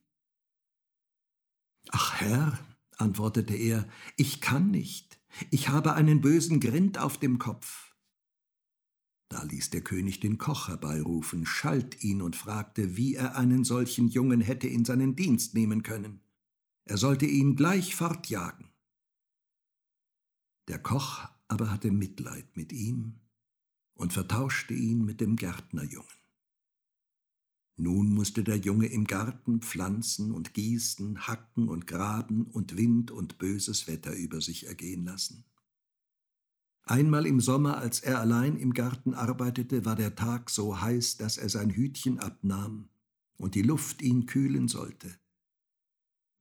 Ach 1.91 2.15
Herr, 2.21 2.59
antwortete 2.97 3.55
er, 3.55 3.89
ich 4.17 4.41
kann 4.41 4.71
nicht, 4.71 5.20
ich 5.51 5.69
habe 5.69 5.95
einen 5.95 6.21
bösen 6.21 6.61
Grind 6.61 6.99
auf 6.99 7.19
dem 7.19 7.39
Kopf. 7.39 7.95
Da 9.29 9.45
ließ 9.45 9.71
der 9.71 9.83
König 9.83 10.19
den 10.19 10.39
Koch 10.39 10.69
herbeirufen, 10.69 11.47
schalt 11.47 12.03
ihn 12.03 12.21
und 12.21 12.35
fragte, 12.35 12.97
wie 12.97 13.15
er 13.15 13.37
einen 13.37 13.63
solchen 13.63 14.09
Jungen 14.09 14.41
hätte 14.41 14.67
in 14.67 14.85
seinen 14.85 15.15
Dienst 15.15 15.55
nehmen 15.55 15.85
können. 15.85 16.21
Er 16.85 16.97
sollte 16.97 17.27
ihn 17.27 17.55
gleich 17.55 17.95
fortjagen. 17.95 18.69
Der 20.67 20.81
Koch 20.81 21.29
aber 21.47 21.71
hatte 21.71 21.93
Mitleid 21.93 22.57
mit 22.57 22.73
ihm 22.73 23.21
und 23.95 24.13
vertauschte 24.13 24.75
ihn 24.75 25.05
mit 25.05 25.21
dem 25.21 25.37
Gärtnerjungen. 25.37 26.20
Nun 27.83 28.13
musste 28.13 28.45
der 28.45 28.59
Junge 28.59 28.89
im 28.89 29.07
Garten 29.07 29.63
pflanzen 29.63 30.33
und 30.33 30.53
gießen, 30.53 31.27
hacken 31.27 31.67
und 31.67 31.87
graben 31.87 32.45
und 32.45 32.77
Wind 32.77 33.11
und 33.11 33.39
böses 33.39 33.89
Wetter 33.89 34.13
über 34.13 34.43
sich 34.43 34.67
ergehen 34.67 35.07
lassen. 35.07 35.45
Einmal 36.83 37.25
im 37.25 37.41
Sommer, 37.41 37.79
als 37.79 38.01
er 38.01 38.21
allein 38.21 38.59
im 38.59 38.75
Garten 38.75 39.15
arbeitete, 39.15 39.87
war 39.87 39.97
der 39.97 40.15
Tag 40.15 40.51
so 40.51 40.83
heiß, 40.83 41.17
dass 41.17 41.39
er 41.39 41.49
sein 41.49 41.71
Hütchen 41.71 42.19
abnahm 42.19 42.91
und 43.39 43.55
die 43.55 43.63
Luft 43.63 44.03
ihn 44.03 44.27
kühlen 44.27 44.69
sollte. 44.69 45.19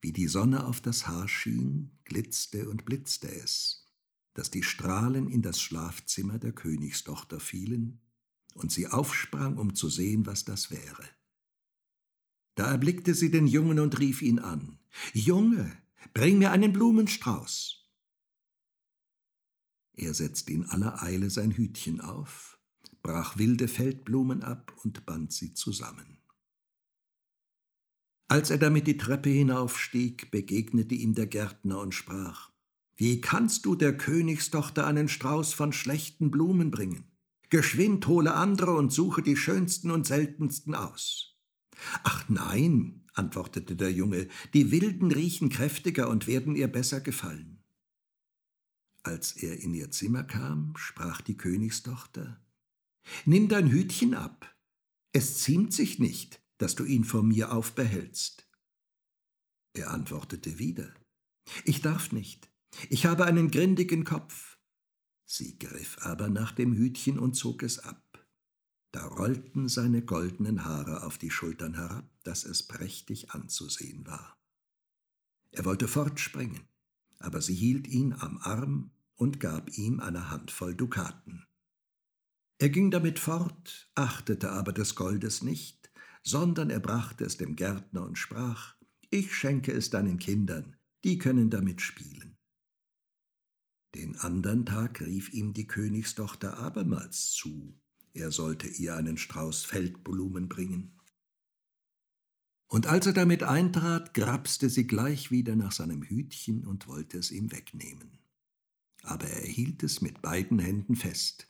Wie 0.01 0.11
die 0.11 0.27
Sonne 0.27 0.65
auf 0.65 0.81
das 0.81 1.07
Haar 1.07 1.29
schien, 1.29 1.91
glitzte 2.03 2.67
und 2.67 2.83
blitzte 2.83 3.33
es, 3.33 3.85
dass 4.33 4.51
die 4.51 4.63
Strahlen 4.63 5.29
in 5.29 5.41
das 5.41 5.61
Schlafzimmer 5.61 6.37
der 6.37 6.51
Königstochter 6.51 7.39
fielen 7.39 8.01
und 8.55 8.73
sie 8.73 8.87
aufsprang, 8.87 9.57
um 9.57 9.73
zu 9.73 9.87
sehen, 9.87 10.25
was 10.25 10.43
das 10.43 10.69
wäre. 10.69 11.07
Da 12.59 12.71
erblickte 12.71 13.13
sie 13.13 13.31
den 13.31 13.47
Jungen 13.47 13.79
und 13.79 13.99
rief 13.99 14.21
ihn 14.21 14.37
an. 14.37 14.79
Junge, 15.13 15.71
bring 16.13 16.39
mir 16.39 16.51
einen 16.51 16.73
Blumenstrauß. 16.73 17.89
Er 19.93 20.13
setzte 20.13 20.51
in 20.51 20.65
aller 20.65 21.01
Eile 21.01 21.29
sein 21.29 21.51
Hütchen 21.51 22.01
auf, 22.01 22.59
brach 23.01 23.37
wilde 23.37 23.69
Feldblumen 23.69 24.43
ab 24.43 24.75
und 24.83 25.05
band 25.05 25.31
sie 25.31 25.53
zusammen. 25.53 26.17
Als 28.27 28.49
er 28.49 28.57
damit 28.57 28.87
die 28.87 28.97
Treppe 28.97 29.29
hinaufstieg, 29.29 30.29
begegnete 30.29 30.95
ihm 30.95 31.15
der 31.15 31.27
Gärtner 31.27 31.79
und 31.79 31.95
sprach 31.95 32.51
Wie 32.97 33.21
kannst 33.21 33.65
du 33.65 33.75
der 33.75 33.95
Königstochter 33.95 34.85
einen 34.85 35.07
Strauß 35.07 35.53
von 35.53 35.71
schlechten 35.71 36.29
Blumen 36.29 36.71
bringen? 36.71 37.09
Geschwind 37.49 38.05
hole 38.07 38.33
andere 38.33 38.75
und 38.75 38.91
suche 38.91 39.21
die 39.21 39.37
schönsten 39.37 39.91
und 39.91 40.05
seltensten 40.05 40.75
aus. 40.75 41.38
Ach 42.03 42.27
nein, 42.29 43.01
antwortete 43.13 43.75
der 43.75 43.91
Junge, 43.91 44.27
die 44.53 44.71
wilden 44.71 45.11
riechen 45.11 45.49
kräftiger 45.49 46.09
und 46.09 46.27
werden 46.27 46.55
ihr 46.55 46.67
besser 46.67 47.01
gefallen. 47.01 47.63
Als 49.03 49.31
er 49.33 49.59
in 49.59 49.73
ihr 49.73 49.91
Zimmer 49.91 50.23
kam, 50.23 50.73
sprach 50.75 51.21
die 51.21 51.37
Königstochter 51.37 52.41
Nimm 53.25 53.47
dein 53.47 53.71
Hütchen 53.71 54.13
ab, 54.13 54.55
es 55.11 55.39
ziemt 55.39 55.73
sich 55.73 55.99
nicht, 55.99 56.41
dass 56.57 56.75
du 56.75 56.85
ihn 56.85 57.03
vor 57.03 57.23
mir 57.23 57.51
aufbehältst. 57.51 58.47
Er 59.73 59.91
antwortete 59.91 60.59
wieder 60.59 60.93
Ich 61.63 61.81
darf 61.81 62.11
nicht, 62.11 62.51
ich 62.89 63.05
habe 63.05 63.25
einen 63.25 63.49
grindigen 63.49 64.03
Kopf. 64.03 64.59
Sie 65.25 65.57
griff 65.57 65.97
aber 66.01 66.29
nach 66.29 66.51
dem 66.51 66.73
Hütchen 66.73 67.19
und 67.19 67.33
zog 67.33 67.63
es 67.63 67.79
ab. 67.79 68.08
Da 68.91 69.05
rollten 69.05 69.69
seine 69.69 70.01
goldenen 70.01 70.65
Haare 70.65 71.03
auf 71.03 71.17
die 71.17 71.29
Schultern 71.29 71.75
herab, 71.75 72.09
dass 72.23 72.43
es 72.43 72.63
prächtig 72.63 73.31
anzusehen 73.31 74.05
war. 74.07 74.37
Er 75.51 75.65
wollte 75.65 75.87
fortspringen, 75.87 76.67
aber 77.19 77.41
sie 77.41 77.53
hielt 77.53 77.87
ihn 77.87 78.13
am 78.13 78.37
Arm 78.39 78.91
und 79.15 79.39
gab 79.39 79.77
ihm 79.77 79.99
eine 79.99 80.31
Handvoll 80.31 80.75
Dukaten. 80.75 81.45
Er 82.57 82.69
ging 82.69 82.91
damit 82.91 83.19
fort, 83.19 83.89
achtete 83.95 84.51
aber 84.51 84.73
des 84.73 84.95
Goldes 84.95 85.43
nicht, 85.43 85.91
sondern 86.23 86.69
er 86.69 86.79
brachte 86.79 87.25
es 87.25 87.37
dem 87.37 87.55
Gärtner 87.55 88.03
und 88.03 88.17
sprach, 88.17 88.75
ich 89.09 89.33
schenke 89.35 89.71
es 89.71 89.89
deinen 89.89 90.19
Kindern, 90.19 90.75
die 91.03 91.17
können 91.17 91.49
damit 91.49 91.81
spielen. 91.81 92.37
Den 93.95 94.17
andern 94.17 94.65
Tag 94.65 95.01
rief 95.01 95.33
ihm 95.33 95.53
die 95.53 95.67
Königstochter 95.67 96.57
abermals 96.57 97.31
zu, 97.31 97.79
er 98.13 98.31
sollte 98.31 98.67
ihr 98.67 98.95
einen 98.95 99.17
Strauß 99.17 99.65
Feldblumen 99.65 100.49
bringen. 100.49 100.99
Und 102.67 102.85
als 102.85 103.07
er 103.07 103.13
damit 103.13 103.43
eintrat, 103.43 104.13
grapste 104.13 104.69
sie 104.69 104.85
gleich 104.85 105.31
wieder 105.31 105.55
nach 105.55 105.71
seinem 105.71 106.03
Hütchen 106.03 106.65
und 106.65 106.87
wollte 106.87 107.17
es 107.17 107.31
ihm 107.31 107.51
wegnehmen. 107.51 108.19
Aber 109.01 109.27
er 109.27 109.45
hielt 109.45 109.81
es 109.81 110.01
mit 110.01 110.21
beiden 110.21 110.59
Händen 110.59 110.95
fest. 110.95 111.47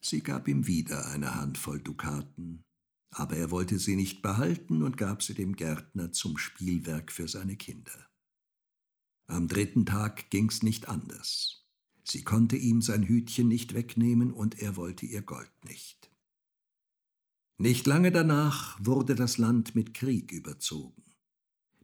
Sie 0.00 0.22
gab 0.22 0.46
ihm 0.46 0.68
wieder 0.68 1.06
eine 1.06 1.34
Handvoll 1.34 1.80
Dukaten, 1.80 2.62
aber 3.10 3.36
er 3.36 3.50
wollte 3.50 3.78
sie 3.78 3.96
nicht 3.96 4.22
behalten 4.22 4.82
und 4.82 4.96
gab 4.96 5.22
sie 5.22 5.34
dem 5.34 5.56
Gärtner 5.56 6.12
zum 6.12 6.38
Spielwerk 6.38 7.10
für 7.10 7.26
seine 7.26 7.56
Kinder. 7.56 8.08
Am 9.26 9.48
dritten 9.48 9.84
Tag 9.84 10.30
ging's 10.30 10.62
nicht 10.62 10.88
anders. 10.88 11.65
Sie 12.08 12.22
konnte 12.22 12.56
ihm 12.56 12.82
sein 12.82 13.02
Hütchen 13.02 13.48
nicht 13.48 13.74
wegnehmen 13.74 14.32
und 14.32 14.60
er 14.60 14.76
wollte 14.76 15.06
ihr 15.06 15.22
Gold 15.22 15.50
nicht. 15.64 16.10
Nicht 17.58 17.86
lange 17.86 18.12
danach 18.12 18.78
wurde 18.84 19.16
das 19.16 19.38
Land 19.38 19.74
mit 19.74 19.92
Krieg 19.92 20.30
überzogen. 20.30 21.02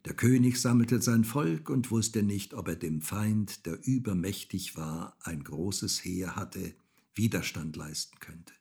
Der 0.04 0.14
König 0.14 0.60
sammelte 0.60 1.00
sein 1.02 1.24
Volk 1.24 1.70
und 1.70 1.90
wusste 1.90 2.22
nicht, 2.22 2.54
ob 2.54 2.68
er 2.68 2.76
dem 2.76 3.00
Feind, 3.00 3.66
der 3.66 3.78
übermächtig 3.84 4.76
war, 4.76 5.16
ein 5.20 5.42
großes 5.42 6.04
Heer 6.04 6.36
hatte, 6.36 6.74
Widerstand 7.14 7.76
leisten 7.76 8.18
könnte. 8.20 8.54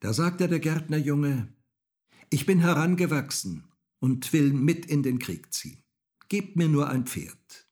Da 0.00 0.14
sagte 0.14 0.48
der 0.48 0.60
Gärtnerjunge, 0.60 1.52
ich 2.30 2.46
bin 2.46 2.60
herangewachsen 2.60 3.64
und 3.98 4.32
will 4.32 4.52
mit 4.52 4.86
in 4.86 5.02
den 5.02 5.18
Krieg 5.18 5.52
ziehen. 5.52 5.82
Gebt 6.28 6.56
mir 6.56 6.68
nur 6.68 6.88
ein 6.88 7.06
Pferd. 7.06 7.68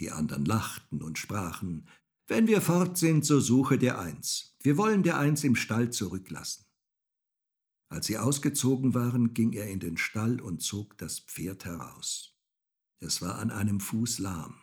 Die 0.00 0.10
anderen 0.10 0.44
lachten 0.44 1.02
und 1.02 1.18
sprachen, 1.18 1.86
wenn 2.32 2.46
wir 2.46 2.62
fort 2.62 2.96
sind, 2.96 3.26
so 3.26 3.40
suche 3.40 3.76
dir 3.76 3.98
eins. 3.98 4.56
Wir 4.62 4.78
wollen 4.78 5.02
dir 5.02 5.18
eins 5.18 5.44
im 5.44 5.54
Stall 5.54 5.90
zurücklassen. 5.90 6.64
Als 7.90 8.06
sie 8.06 8.16
ausgezogen 8.16 8.94
waren, 8.94 9.34
ging 9.34 9.52
er 9.52 9.68
in 9.68 9.80
den 9.80 9.98
Stall 9.98 10.40
und 10.40 10.62
zog 10.62 10.96
das 10.96 11.20
Pferd 11.20 11.66
heraus. 11.66 12.34
Es 13.00 13.20
war 13.20 13.38
an 13.38 13.50
einem 13.50 13.80
Fuß 13.80 14.18
lahm. 14.18 14.54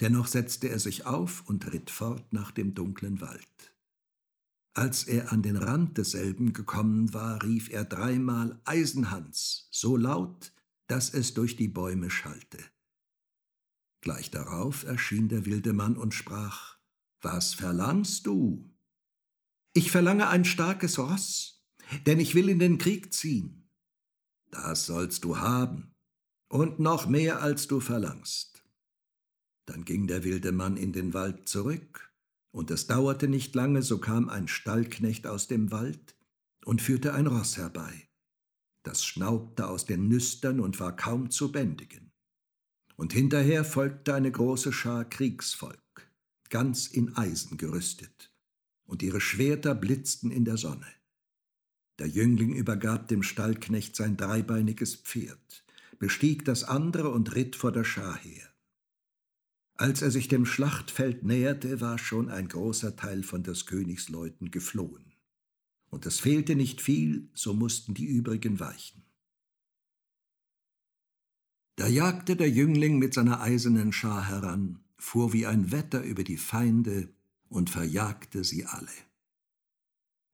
Dennoch 0.00 0.26
setzte 0.26 0.70
er 0.70 0.80
sich 0.80 1.06
auf 1.06 1.48
und 1.48 1.72
ritt 1.72 1.88
fort 1.88 2.32
nach 2.32 2.50
dem 2.50 2.74
dunklen 2.74 3.20
Wald. 3.20 3.76
Als 4.74 5.04
er 5.04 5.30
an 5.30 5.42
den 5.42 5.56
Rand 5.56 5.98
desselben 5.98 6.52
gekommen 6.52 7.14
war, 7.14 7.44
rief 7.44 7.70
er 7.70 7.84
dreimal 7.84 8.60
Eisenhans, 8.64 9.68
so 9.70 9.96
laut, 9.96 10.52
dass 10.88 11.14
es 11.14 11.34
durch 11.34 11.54
die 11.54 11.68
Bäume 11.68 12.10
schallte. 12.10 12.58
Gleich 14.02 14.32
darauf 14.32 14.82
erschien 14.82 15.28
der 15.28 15.46
wilde 15.46 15.72
Mann 15.72 15.96
und 15.96 16.12
sprach 16.12 16.76
Was 17.22 17.54
verlangst 17.54 18.26
du? 18.26 18.68
Ich 19.74 19.92
verlange 19.92 20.28
ein 20.28 20.44
starkes 20.44 20.98
Ross, 20.98 21.64
denn 22.04 22.18
ich 22.18 22.34
will 22.34 22.48
in 22.48 22.58
den 22.58 22.78
Krieg 22.78 23.14
ziehen. 23.14 23.70
Das 24.50 24.86
sollst 24.86 25.22
du 25.24 25.38
haben, 25.38 25.94
und 26.48 26.80
noch 26.80 27.06
mehr, 27.06 27.40
als 27.40 27.68
du 27.68 27.78
verlangst. 27.78 28.64
Dann 29.66 29.84
ging 29.84 30.08
der 30.08 30.24
wilde 30.24 30.50
Mann 30.50 30.76
in 30.76 30.92
den 30.92 31.14
Wald 31.14 31.48
zurück, 31.48 32.12
und 32.50 32.72
es 32.72 32.88
dauerte 32.88 33.28
nicht 33.28 33.54
lange, 33.54 33.82
so 33.82 33.98
kam 33.98 34.28
ein 34.28 34.48
Stallknecht 34.48 35.28
aus 35.28 35.46
dem 35.46 35.70
Wald 35.70 36.16
und 36.64 36.82
führte 36.82 37.14
ein 37.14 37.28
Ross 37.28 37.56
herbei. 37.56 38.08
Das 38.82 39.04
schnaubte 39.04 39.68
aus 39.68 39.86
den 39.86 40.08
Nüstern 40.08 40.58
und 40.58 40.80
war 40.80 40.94
kaum 40.96 41.30
zu 41.30 41.52
bändigen. 41.52 42.11
Und 42.96 43.12
hinterher 43.12 43.64
folgte 43.64 44.14
eine 44.14 44.30
große 44.30 44.72
Schar 44.72 45.04
Kriegsvolk, 45.04 46.10
ganz 46.50 46.86
in 46.86 47.16
Eisen 47.16 47.56
gerüstet, 47.56 48.32
und 48.84 49.02
ihre 49.02 49.20
Schwerter 49.20 49.74
blitzten 49.74 50.30
in 50.30 50.44
der 50.44 50.56
Sonne. 50.56 50.86
Der 51.98 52.08
Jüngling 52.08 52.54
übergab 52.54 53.08
dem 53.08 53.22
Stallknecht 53.22 53.96
sein 53.96 54.16
dreibeiniges 54.16 54.96
Pferd, 54.96 55.64
bestieg 55.98 56.44
das 56.44 56.64
andere 56.64 57.10
und 57.10 57.34
ritt 57.34 57.56
vor 57.56 57.72
der 57.72 57.84
Schar 57.84 58.18
her. 58.18 58.52
Als 59.74 60.02
er 60.02 60.10
sich 60.10 60.28
dem 60.28 60.46
Schlachtfeld 60.46 61.24
näherte, 61.24 61.80
war 61.80 61.98
schon 61.98 62.28
ein 62.28 62.48
großer 62.48 62.96
Teil 62.96 63.22
von 63.22 63.42
des 63.42 63.66
Königs 63.66 64.08
Leuten 64.08 64.50
geflohen. 64.50 65.12
Und 65.90 66.06
es 66.06 66.20
fehlte 66.20 66.54
nicht 66.54 66.80
viel, 66.80 67.28
so 67.34 67.52
mussten 67.52 67.94
die 67.94 68.04
übrigen 68.04 68.60
weichen. 68.60 69.04
Da 71.76 71.86
jagte 71.86 72.36
der 72.36 72.50
Jüngling 72.50 72.98
mit 72.98 73.14
seiner 73.14 73.40
eisernen 73.40 73.92
Schar 73.92 74.28
heran, 74.28 74.80
fuhr 74.98 75.32
wie 75.32 75.46
ein 75.46 75.72
Wetter 75.72 76.02
über 76.02 76.22
die 76.22 76.36
Feinde 76.36 77.08
und 77.48 77.70
verjagte 77.70 78.44
sie 78.44 78.66
alle. 78.66 78.92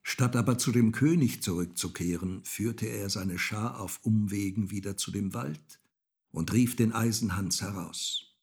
Statt 0.02 0.36
aber 0.36 0.58
zu 0.58 0.72
dem 0.72 0.90
König 0.92 1.42
zurückzukehren, 1.42 2.42
führte 2.44 2.86
er 2.86 3.10
seine 3.10 3.38
Schar 3.38 3.78
auf 3.80 4.00
Umwegen 4.02 4.70
wieder 4.70 4.96
zu 4.96 5.10
dem 5.10 5.34
Wald 5.34 5.80
und 6.30 6.52
rief 6.52 6.76
den 6.76 6.92
Eisenhans 6.92 7.60
heraus. 7.62 8.34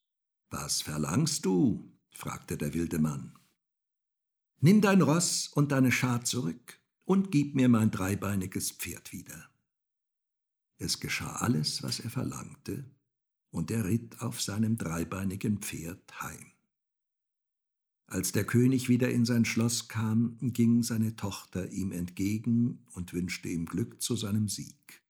Was 0.49 0.81
verlangst 0.81 1.45
du? 1.45 1.91
fragte 2.11 2.57
der 2.57 2.73
wilde 2.73 2.99
Mann. 2.99 3.33
Nimm 4.61 4.79
dein 4.79 5.01
Ross 5.01 5.47
und 5.47 5.71
deine 5.71 5.91
Schar 5.91 6.23
zurück 6.23 6.79
und 7.03 7.31
gib 7.31 7.55
mir 7.55 7.67
mein 7.67 7.91
dreibeiniges 7.91 8.71
Pferd 8.71 9.11
wieder. 9.11 9.49
Es 10.77 10.99
geschah 10.99 11.37
alles, 11.37 11.83
was 11.83 11.99
er 11.99 12.09
verlangte, 12.09 12.85
und 13.49 13.71
er 13.71 13.85
ritt 13.85 14.21
auf 14.21 14.41
seinem 14.41 14.77
dreibeinigen 14.77 15.59
Pferd 15.59 16.21
heim. 16.21 16.51
Als 18.07 18.31
der 18.31 18.45
König 18.45 18.87
wieder 18.87 19.09
in 19.09 19.25
sein 19.25 19.45
Schloss 19.45 19.87
kam, 19.87 20.37
ging 20.39 20.83
seine 20.83 21.15
Tochter 21.15 21.71
ihm 21.71 21.91
entgegen 21.91 22.85
und 22.93 23.13
wünschte 23.13 23.49
ihm 23.49 23.65
Glück 23.65 24.01
zu 24.01 24.15
seinem 24.15 24.47
Sieg. 24.47 25.01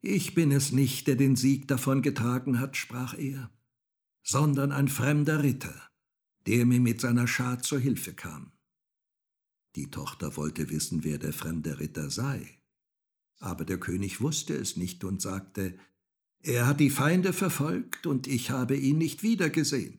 Ich 0.00 0.34
bin 0.34 0.50
es 0.50 0.72
nicht, 0.72 1.06
der 1.06 1.16
den 1.16 1.36
Sieg 1.36 1.68
davon 1.68 2.02
getragen 2.02 2.58
hat, 2.58 2.76
sprach 2.76 3.14
er, 3.14 3.50
sondern 4.22 4.72
ein 4.72 4.88
fremder 4.88 5.42
Ritter, 5.42 5.90
der 6.46 6.64
mir 6.66 6.80
mit 6.80 7.00
seiner 7.00 7.26
Schar 7.26 7.62
zur 7.62 7.78
Hilfe 7.78 8.14
kam. 8.14 8.52
Die 9.76 9.90
Tochter 9.90 10.36
wollte 10.36 10.70
wissen, 10.70 11.04
wer 11.04 11.18
der 11.18 11.32
fremde 11.32 11.78
Ritter 11.78 12.10
sei. 12.10 12.61
Aber 13.42 13.64
der 13.64 13.78
König 13.78 14.20
wusste 14.20 14.54
es 14.54 14.76
nicht 14.76 15.02
und 15.02 15.20
sagte, 15.20 15.76
er 16.42 16.68
hat 16.68 16.78
die 16.78 16.90
Feinde 16.90 17.32
verfolgt 17.32 18.06
und 18.06 18.28
ich 18.28 18.50
habe 18.50 18.76
ihn 18.76 18.98
nicht 18.98 19.24
wiedergesehen. 19.24 19.98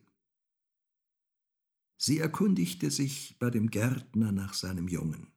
Sie 1.98 2.20
erkundigte 2.20 2.90
sich 2.90 3.36
bei 3.40 3.50
dem 3.50 3.70
Gärtner 3.70 4.32
nach 4.32 4.54
seinem 4.54 4.88
Jungen. 4.88 5.28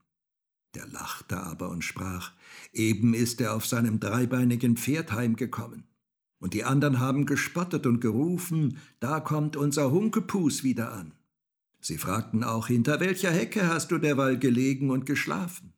Der 0.76 0.86
lachte 0.86 1.38
aber 1.38 1.68
und 1.68 1.82
sprach, 1.82 2.32
eben 2.72 3.12
ist 3.12 3.40
er 3.40 3.56
auf 3.56 3.66
seinem 3.66 3.98
dreibeinigen 3.98 4.76
Pferd 4.76 5.10
heimgekommen. 5.10 5.82
Und 6.38 6.54
die 6.54 6.62
anderen 6.62 7.00
haben 7.00 7.26
gespottet 7.26 7.86
und 7.86 8.00
gerufen, 8.00 8.78
da 9.00 9.18
kommt 9.18 9.56
unser 9.56 9.90
Hunkepus 9.90 10.62
wieder 10.62 10.92
an. 10.92 11.12
Sie 11.80 11.98
fragten 11.98 12.44
auch, 12.44 12.68
hinter 12.68 13.00
welcher 13.00 13.32
Hecke 13.32 13.66
hast 13.66 13.90
du 13.90 13.98
derweil 13.98 14.38
gelegen 14.38 14.90
und 14.90 15.06
geschlafen? 15.06 15.72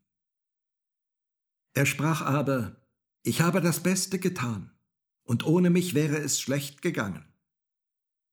Er 1.78 1.86
sprach 1.86 2.22
aber, 2.22 2.74
ich 3.22 3.40
habe 3.40 3.60
das 3.60 3.84
Beste 3.84 4.18
getan, 4.18 4.72
und 5.22 5.46
ohne 5.46 5.70
mich 5.70 5.94
wäre 5.94 6.18
es 6.18 6.40
schlecht 6.40 6.82
gegangen. 6.82 7.24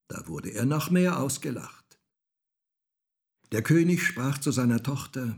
Da 0.08 0.26
wurde 0.26 0.50
er 0.50 0.66
noch 0.66 0.90
mehr 0.90 1.20
ausgelacht. 1.20 2.02
Der 3.52 3.62
König 3.62 4.02
sprach 4.02 4.40
zu 4.40 4.50
seiner 4.50 4.82
Tochter, 4.82 5.38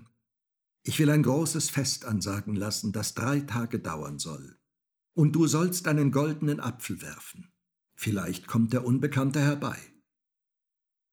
ich 0.84 1.00
will 1.00 1.10
ein 1.10 1.22
großes 1.22 1.70
Fest 1.70 2.06
ansagen 2.06 2.56
lassen, 2.56 2.94
das 2.94 3.14
drei 3.14 3.42
Tage 3.42 3.80
dauern 3.80 4.20
soll, 4.20 4.58
und 5.14 5.34
du 5.34 5.46
sollst 5.46 5.90
einen 5.90 6.14
goldenen 6.14 6.62
Apfel 6.62 7.02
werfen. 7.02 7.52
Vielleicht 7.98 8.48
kommt 8.48 8.72
der 8.72 8.86
Unbekannte 8.86 9.42
herbei. 9.42 9.78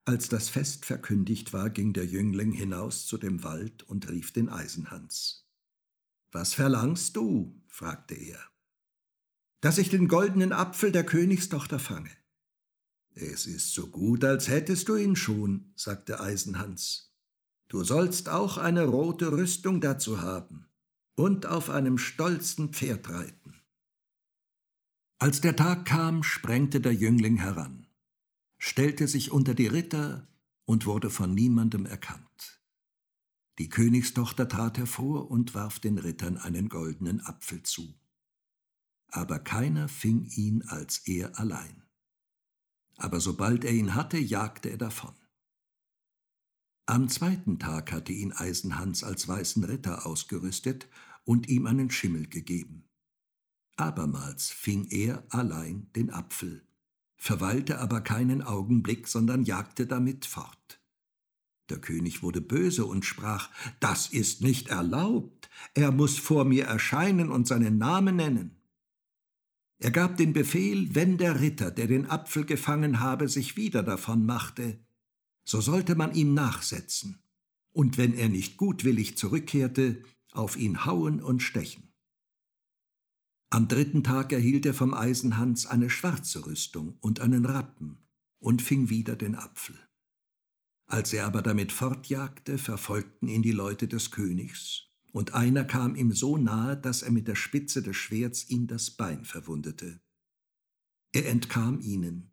Als 0.05 0.29
das 0.29 0.47
Fest 0.47 0.85
verkündigt 0.85 1.51
war, 1.51 1.69
ging 1.69 1.91
der 1.91 2.05
Jüngling 2.05 2.53
hinaus 2.53 3.05
zu 3.05 3.17
dem 3.17 3.43
Wald 3.43 3.83
und 3.83 4.09
rief 4.09 4.31
den 4.31 4.47
Eisenhans. 4.47 5.44
Was 6.35 6.53
verlangst 6.53 7.15
du? 7.15 7.63
fragte 7.67 8.13
er. 8.13 8.39
Dass 9.61 9.77
ich 9.77 9.89
den 9.89 10.09
goldenen 10.09 10.51
Apfel 10.51 10.91
der 10.91 11.05
Königstochter 11.05 11.79
fange. 11.79 12.11
Es 13.13 13.45
ist 13.45 13.73
so 13.73 13.87
gut, 13.87 14.25
als 14.25 14.49
hättest 14.49 14.89
du 14.89 14.97
ihn 14.97 15.15
schon, 15.15 15.71
sagte 15.75 16.19
Eisenhans. 16.19 17.15
Du 17.69 17.85
sollst 17.85 18.27
auch 18.27 18.57
eine 18.57 18.83
rote 18.83 19.31
Rüstung 19.31 19.79
dazu 19.79 20.21
haben 20.21 20.67
und 21.15 21.45
auf 21.45 21.69
einem 21.69 21.97
stolzen 21.97 22.73
Pferd 22.73 23.09
reiten. 23.09 23.61
Als 25.17 25.39
der 25.39 25.55
Tag 25.55 25.85
kam, 25.85 26.21
sprengte 26.21 26.81
der 26.81 26.93
Jüngling 26.93 27.37
heran 27.37 27.85
stellte 28.57 29.07
sich 29.07 29.31
unter 29.31 29.53
die 29.53 29.67
Ritter 29.67 30.27
und 30.65 30.85
wurde 30.85 31.09
von 31.09 31.33
niemandem 31.33 31.85
erkannt. 31.85 32.61
Die 33.57 33.69
Königstochter 33.69 34.47
trat 34.47 34.77
hervor 34.77 35.31
und 35.31 35.53
warf 35.53 35.79
den 35.79 35.97
Rittern 35.97 36.37
einen 36.37 36.69
goldenen 36.69 37.21
Apfel 37.25 37.63
zu. 37.63 37.93
Aber 39.07 39.39
keiner 39.39 39.87
fing 39.87 40.25
ihn 40.25 40.63
als 40.63 40.99
er 41.07 41.39
allein. 41.39 41.83
Aber 42.97 43.19
sobald 43.19 43.63
er 43.63 43.71
ihn 43.71 43.95
hatte, 43.95 44.17
jagte 44.17 44.69
er 44.69 44.77
davon. 44.77 45.15
Am 46.85 47.09
zweiten 47.09 47.59
Tag 47.59 47.91
hatte 47.91 48.13
ihn 48.13 48.31
Eisenhans 48.31 49.03
als 49.03 49.27
weißen 49.27 49.63
Ritter 49.63 50.05
ausgerüstet 50.05 50.87
und 51.23 51.47
ihm 51.49 51.65
einen 51.65 51.89
Schimmel 51.89 52.27
gegeben. 52.27 52.83
Abermals 53.77 54.49
fing 54.49 54.85
er 54.89 55.25
allein 55.29 55.91
den 55.93 56.09
Apfel 56.11 56.65
verweilte 57.17 57.79
aber 57.79 58.01
keinen 58.01 58.41
Augenblick, 58.41 59.07
sondern 59.07 59.43
jagte 59.43 59.87
damit 59.87 60.25
fort. 60.25 60.79
Der 61.69 61.79
König 61.79 62.21
wurde 62.21 62.41
böse 62.41 62.85
und 62.85 63.05
sprach, 63.05 63.49
das 63.79 64.07
ist 64.07 64.41
nicht 64.41 64.67
erlaubt, 64.69 65.49
er 65.73 65.91
muss 65.91 66.17
vor 66.17 66.45
mir 66.45 66.65
erscheinen 66.65 67.31
und 67.31 67.47
seinen 67.47 67.77
Namen 67.77 68.17
nennen. 68.17 68.61
Er 69.79 69.91
gab 69.91 70.17
den 70.17 70.33
Befehl, 70.33 70.93
wenn 70.95 71.17
der 71.17 71.41
Ritter, 71.41 71.71
der 71.71 71.87
den 71.87 72.05
Apfel 72.05 72.45
gefangen 72.45 72.99
habe, 72.99 73.27
sich 73.27 73.57
wieder 73.57 73.83
davon 73.83 74.25
machte, 74.25 74.79
so 75.43 75.61
sollte 75.61 75.95
man 75.95 76.13
ihm 76.13 76.33
nachsetzen, 76.33 77.19
und 77.71 77.97
wenn 77.97 78.13
er 78.13 78.29
nicht 78.29 78.57
gutwillig 78.57 79.17
zurückkehrte, 79.17 80.03
auf 80.31 80.57
ihn 80.57 80.85
hauen 80.85 81.21
und 81.21 81.41
stechen. 81.41 81.93
Am 83.49 83.67
dritten 83.67 84.03
Tag 84.03 84.33
erhielt 84.33 84.65
er 84.65 84.73
vom 84.73 84.93
Eisenhans 84.93 85.65
eine 85.65 85.89
schwarze 85.89 86.45
Rüstung 86.45 86.97
und 86.99 87.19
einen 87.19 87.45
Rappen 87.45 87.97
und 88.39 88.61
fing 88.61 88.89
wieder 88.89 89.15
den 89.15 89.35
Apfel. 89.35 89.77
Als 90.87 91.13
er 91.13 91.25
aber 91.25 91.41
damit 91.41 91.71
fortjagte, 91.71 92.57
verfolgten 92.57 93.27
ihn 93.27 93.41
die 93.41 93.51
Leute 93.51 93.87
des 93.87 94.11
Königs, 94.11 94.83
und 95.11 95.33
einer 95.33 95.63
kam 95.63 95.95
ihm 95.95 96.11
so 96.11 96.37
nahe, 96.37 96.77
dass 96.77 97.01
er 97.01 97.11
mit 97.11 97.27
der 97.27 97.35
Spitze 97.35 97.81
des 97.81 97.95
Schwerts 97.95 98.49
ihm 98.49 98.67
das 98.67 98.91
Bein 98.91 99.25
verwundete. 99.25 99.99
Er 101.11 101.27
entkam 101.27 101.79
ihnen, 101.79 102.31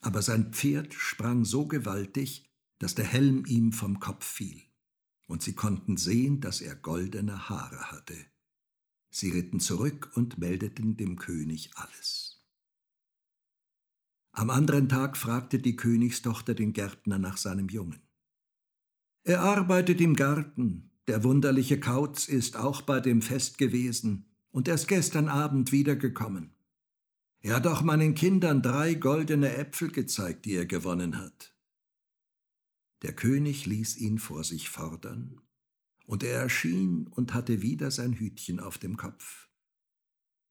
aber 0.00 0.22
sein 0.22 0.52
Pferd 0.52 0.94
sprang 0.94 1.44
so 1.44 1.66
gewaltig, 1.66 2.44
dass 2.78 2.94
der 2.94 3.04
Helm 3.04 3.44
ihm 3.46 3.72
vom 3.72 4.00
Kopf 4.00 4.24
fiel, 4.24 4.62
und 5.28 5.42
sie 5.42 5.54
konnten 5.54 5.96
sehen, 5.96 6.40
dass 6.40 6.60
er 6.60 6.74
goldene 6.74 7.48
Haare 7.48 7.92
hatte. 7.92 8.16
Sie 9.10 9.30
ritten 9.30 9.60
zurück 9.60 10.10
und 10.14 10.38
meldeten 10.38 10.96
dem 10.96 11.16
König 11.16 11.70
alles. 11.74 12.31
Am 14.32 14.48
anderen 14.48 14.88
Tag 14.88 15.16
fragte 15.16 15.58
die 15.58 15.76
Königstochter 15.76 16.54
den 16.54 16.72
Gärtner 16.72 17.18
nach 17.18 17.36
seinem 17.36 17.68
Jungen. 17.68 18.00
Er 19.24 19.42
arbeitet 19.42 20.00
im 20.00 20.16
Garten, 20.16 20.90
der 21.06 21.22
wunderliche 21.22 21.78
Kauz 21.78 22.28
ist 22.28 22.56
auch 22.56 22.82
bei 22.82 23.00
dem 23.00 23.22
Fest 23.22 23.58
gewesen 23.58 24.26
und 24.50 24.68
erst 24.68 24.88
gestern 24.88 25.28
Abend 25.28 25.70
wiedergekommen. 25.70 26.54
Er 27.40 27.56
hat 27.56 27.66
auch 27.66 27.82
meinen 27.82 28.14
Kindern 28.14 28.62
drei 28.62 28.94
goldene 28.94 29.54
Äpfel 29.56 29.90
gezeigt, 29.90 30.46
die 30.46 30.54
er 30.54 30.66
gewonnen 30.66 31.18
hat. 31.18 31.54
Der 33.02 33.12
König 33.12 33.66
ließ 33.66 33.98
ihn 33.98 34.18
vor 34.18 34.44
sich 34.44 34.70
fordern 34.70 35.40
und 36.06 36.22
er 36.22 36.40
erschien 36.40 37.08
und 37.08 37.34
hatte 37.34 37.62
wieder 37.62 37.90
sein 37.90 38.14
Hütchen 38.14 38.60
auf 38.60 38.78
dem 38.78 38.96
Kopf. 38.96 39.48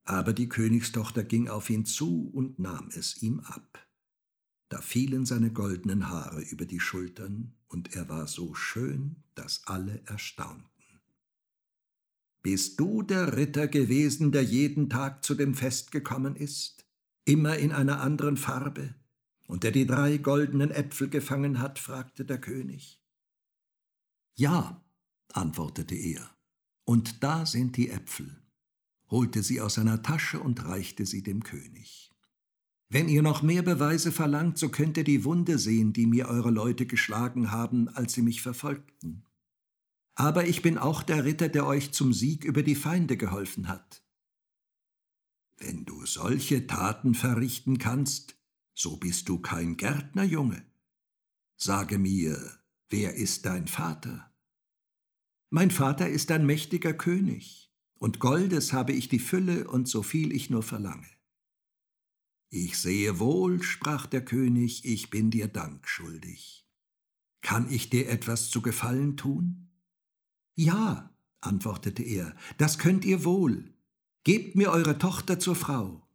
Aber 0.03 0.33
die 0.33 0.49
Königstochter 0.49 1.23
ging 1.23 1.47
auf 1.47 1.69
ihn 1.69 1.85
zu 1.85 2.29
und 2.33 2.59
nahm 2.59 2.89
es 2.95 3.21
ihm 3.21 3.39
ab. 3.41 3.87
Da 4.69 4.81
fielen 4.81 5.25
seine 5.25 5.51
goldenen 5.51 6.09
Haare 6.09 6.41
über 6.41 6.65
die 6.65 6.79
Schultern, 6.79 7.53
und 7.67 7.95
er 7.95 8.09
war 8.09 8.27
so 8.27 8.53
schön, 8.53 9.23
dass 9.35 9.61
alle 9.65 10.01
erstaunten. 10.05 10.71
Bist 12.41 12.79
du 12.79 13.03
der 13.03 13.37
Ritter 13.37 13.67
gewesen, 13.67 14.31
der 14.31 14.43
jeden 14.43 14.89
Tag 14.89 15.23
zu 15.23 15.35
dem 15.35 15.53
Fest 15.53 15.91
gekommen 15.91 16.35
ist, 16.35 16.85
immer 17.23 17.57
in 17.57 17.71
einer 17.71 18.01
anderen 18.01 18.35
Farbe, 18.37 18.95
und 19.45 19.63
der 19.63 19.71
die 19.71 19.85
drei 19.85 20.17
goldenen 20.17 20.71
Äpfel 20.71 21.09
gefangen 21.09 21.59
hat? 21.59 21.77
fragte 21.77 22.25
der 22.25 22.39
König. 22.39 22.99
Ja, 24.35 24.83
antwortete 25.33 25.95
er, 25.95 26.35
Und 26.83 27.23
da 27.23 27.45
sind 27.45 27.77
die 27.77 27.89
Äpfel, 27.89 28.40
holte 29.11 29.43
sie 29.43 29.61
aus 29.61 29.75
seiner 29.75 30.01
Tasche 30.01 30.39
und 30.39 30.65
reichte 30.65 31.05
sie 31.05 31.21
dem 31.21 31.43
König. 31.43 32.11
Wenn 32.89 33.07
ihr 33.07 33.21
noch 33.21 33.41
mehr 33.41 33.61
Beweise 33.61 34.11
verlangt, 34.11 34.57
so 34.57 34.69
könnt 34.69 34.97
ihr 34.97 35.03
die 35.03 35.23
Wunde 35.23 35.57
sehen, 35.57 35.93
die 35.93 36.07
mir 36.07 36.27
eure 36.27 36.51
Leute 36.51 36.85
geschlagen 36.85 37.51
haben, 37.51 37.87
als 37.89 38.13
sie 38.13 38.21
mich 38.21 38.41
verfolgten. 38.41 39.23
Aber 40.15 40.45
ich 40.47 40.61
bin 40.61 40.77
auch 40.77 41.03
der 41.03 41.23
Ritter, 41.23 41.47
der 41.47 41.65
euch 41.65 41.93
zum 41.93 42.11
Sieg 42.11 42.43
über 42.43 42.63
die 42.63 42.75
Feinde 42.75 43.15
geholfen 43.15 43.67
hat. 43.69 44.03
Wenn 45.57 45.85
du 45.85 46.05
solche 46.05 46.67
Taten 46.67 47.13
verrichten 47.13 47.77
kannst, 47.77 48.35
so 48.73 48.97
bist 48.97 49.29
du 49.29 49.39
kein 49.39 49.77
Gärtnerjunge. 49.77 50.65
Sage 51.55 51.97
mir, 51.97 52.37
wer 52.89 53.13
ist 53.13 53.45
dein 53.45 53.67
Vater? 53.67 54.33
Mein 55.49 55.71
Vater 55.71 56.09
ist 56.09 56.31
ein 56.31 56.45
mächtiger 56.45 56.93
König, 56.93 57.70
und 58.01 58.17
Goldes 58.17 58.73
habe 58.73 58.93
ich 58.93 59.09
die 59.09 59.19
Fülle 59.19 59.69
und 59.69 59.87
so 59.87 60.01
viel 60.01 60.31
ich 60.31 60.49
nur 60.49 60.63
verlange. 60.63 61.07
Ich 62.49 62.79
sehe 62.79 63.19
wohl, 63.19 63.61
sprach 63.61 64.07
der 64.07 64.25
König, 64.25 64.83
ich 64.85 65.11
bin 65.11 65.29
dir 65.29 65.47
Dank 65.47 65.87
schuldig. 65.87 66.67
Kann 67.41 67.71
ich 67.71 67.91
dir 67.91 68.09
etwas 68.09 68.49
zu 68.49 68.63
Gefallen 68.63 69.17
tun? 69.17 69.69
Ja, 70.55 71.15
antwortete 71.41 72.01
er, 72.01 72.35
das 72.57 72.79
könnt 72.79 73.05
ihr 73.05 73.23
wohl. 73.23 73.71
Gebt 74.23 74.55
mir 74.55 74.71
eure 74.71 74.97
Tochter 74.97 75.37
zur 75.37 75.55
Frau. 75.55 76.09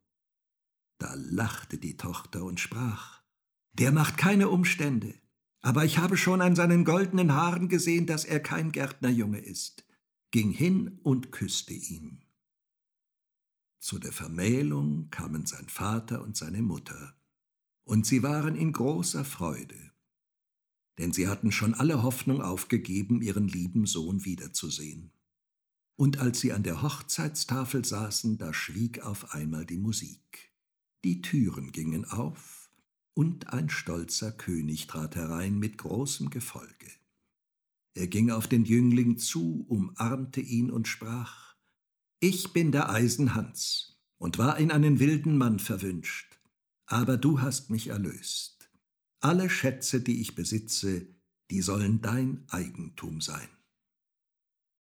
Da 0.99 1.14
lachte 1.14 1.79
die 1.79 1.96
Tochter 1.96 2.42
und 2.42 2.59
sprach, 2.59 3.22
Der 3.75 3.92
macht 3.92 4.18
keine 4.18 4.49
Umstände, 4.49 5.14
aber 5.61 5.85
ich 5.85 5.99
habe 5.99 6.16
schon 6.16 6.40
an 6.40 6.57
seinen 6.57 6.85
goldenen 6.85 7.33
Haaren 7.33 7.68
gesehen, 7.68 8.07
dass 8.07 8.25
er 8.25 8.40
kein 8.40 8.72
Gärtnerjunge 8.72 9.38
ist, 9.38 9.86
ging 10.37 10.51
hin 10.51 11.01
und 11.03 11.33
küsste 11.33 11.72
ihn. 11.72 12.22
Zu 13.79 13.99
der 13.99 14.12
Vermählung 14.12 15.09
kamen 15.09 15.46
sein 15.46 15.66
Vater 15.70 16.20
und 16.20 16.37
seine 16.37 16.61
Mutter, 16.61 17.16
und 17.85 18.05
sie 18.05 18.22
waren 18.22 18.55
in 18.55 18.70
großer 18.70 19.25
Freude, 19.25 19.92
denn 20.99 21.11
sie 21.14 21.27
hatten 21.27 21.53
schon 21.53 21.72
alle 21.72 22.03
Hoffnung 22.03 22.42
aufgegeben, 22.42 23.22
ihren 23.22 23.49
lieben 23.49 23.87
Sohn 23.87 24.27
wiederzusehen. 24.27 25.11
Und 25.94 26.18
als 26.18 26.40
sie 26.40 26.53
an 26.53 26.64
der 26.64 26.83
Hochzeitstafel 26.83 27.87
saßen, 27.87 28.37
da 28.37 28.53
schwieg 28.53 29.01
auf 29.01 29.33
einmal 29.33 29.64
die 29.64 29.79
Musik. 29.79 30.53
Die 31.03 31.22
Türen 31.22 31.72
gingen 31.72 32.05
auf, 32.05 32.68
und 33.14 33.55
ein 33.55 33.70
stolzer 33.70 34.33
König 34.33 34.87
trat 34.87 35.16
herein 35.16 35.59
mit 35.59 35.79
großem 35.79 36.29
Gefolge. 36.29 36.96
Er 37.97 38.09
ging 38.09 38.31
auf 38.31 38.47
den 38.47 38.67
Jüngling 38.67 39.17
zu, 39.17 39.65
umarmte 39.69 40.43
ihn 40.43 40.71
und 40.71 40.87
sprach 40.87 41.57
Ich 42.21 42.53
bin 42.53 42.71
der 42.71 42.91
Eisenhans 42.91 43.99
und 44.19 44.37
war 44.37 44.59
in 44.59 44.71
einen 44.71 44.99
wilden 44.99 45.39
Mann 45.39 45.59
verwünscht, 45.59 46.39
aber 46.85 47.17
du 47.17 47.41
hast 47.41 47.71
mich 47.71 47.87
erlöst. 47.89 48.71
Alle 49.21 49.49
Schätze, 49.49 50.03
die 50.03 50.21
ich 50.21 50.35
besitze, 50.35 51.09
die 51.51 51.63
sollen 51.63 52.03
dein 52.03 52.45
Eigentum 52.49 53.23
sein. 53.23 53.49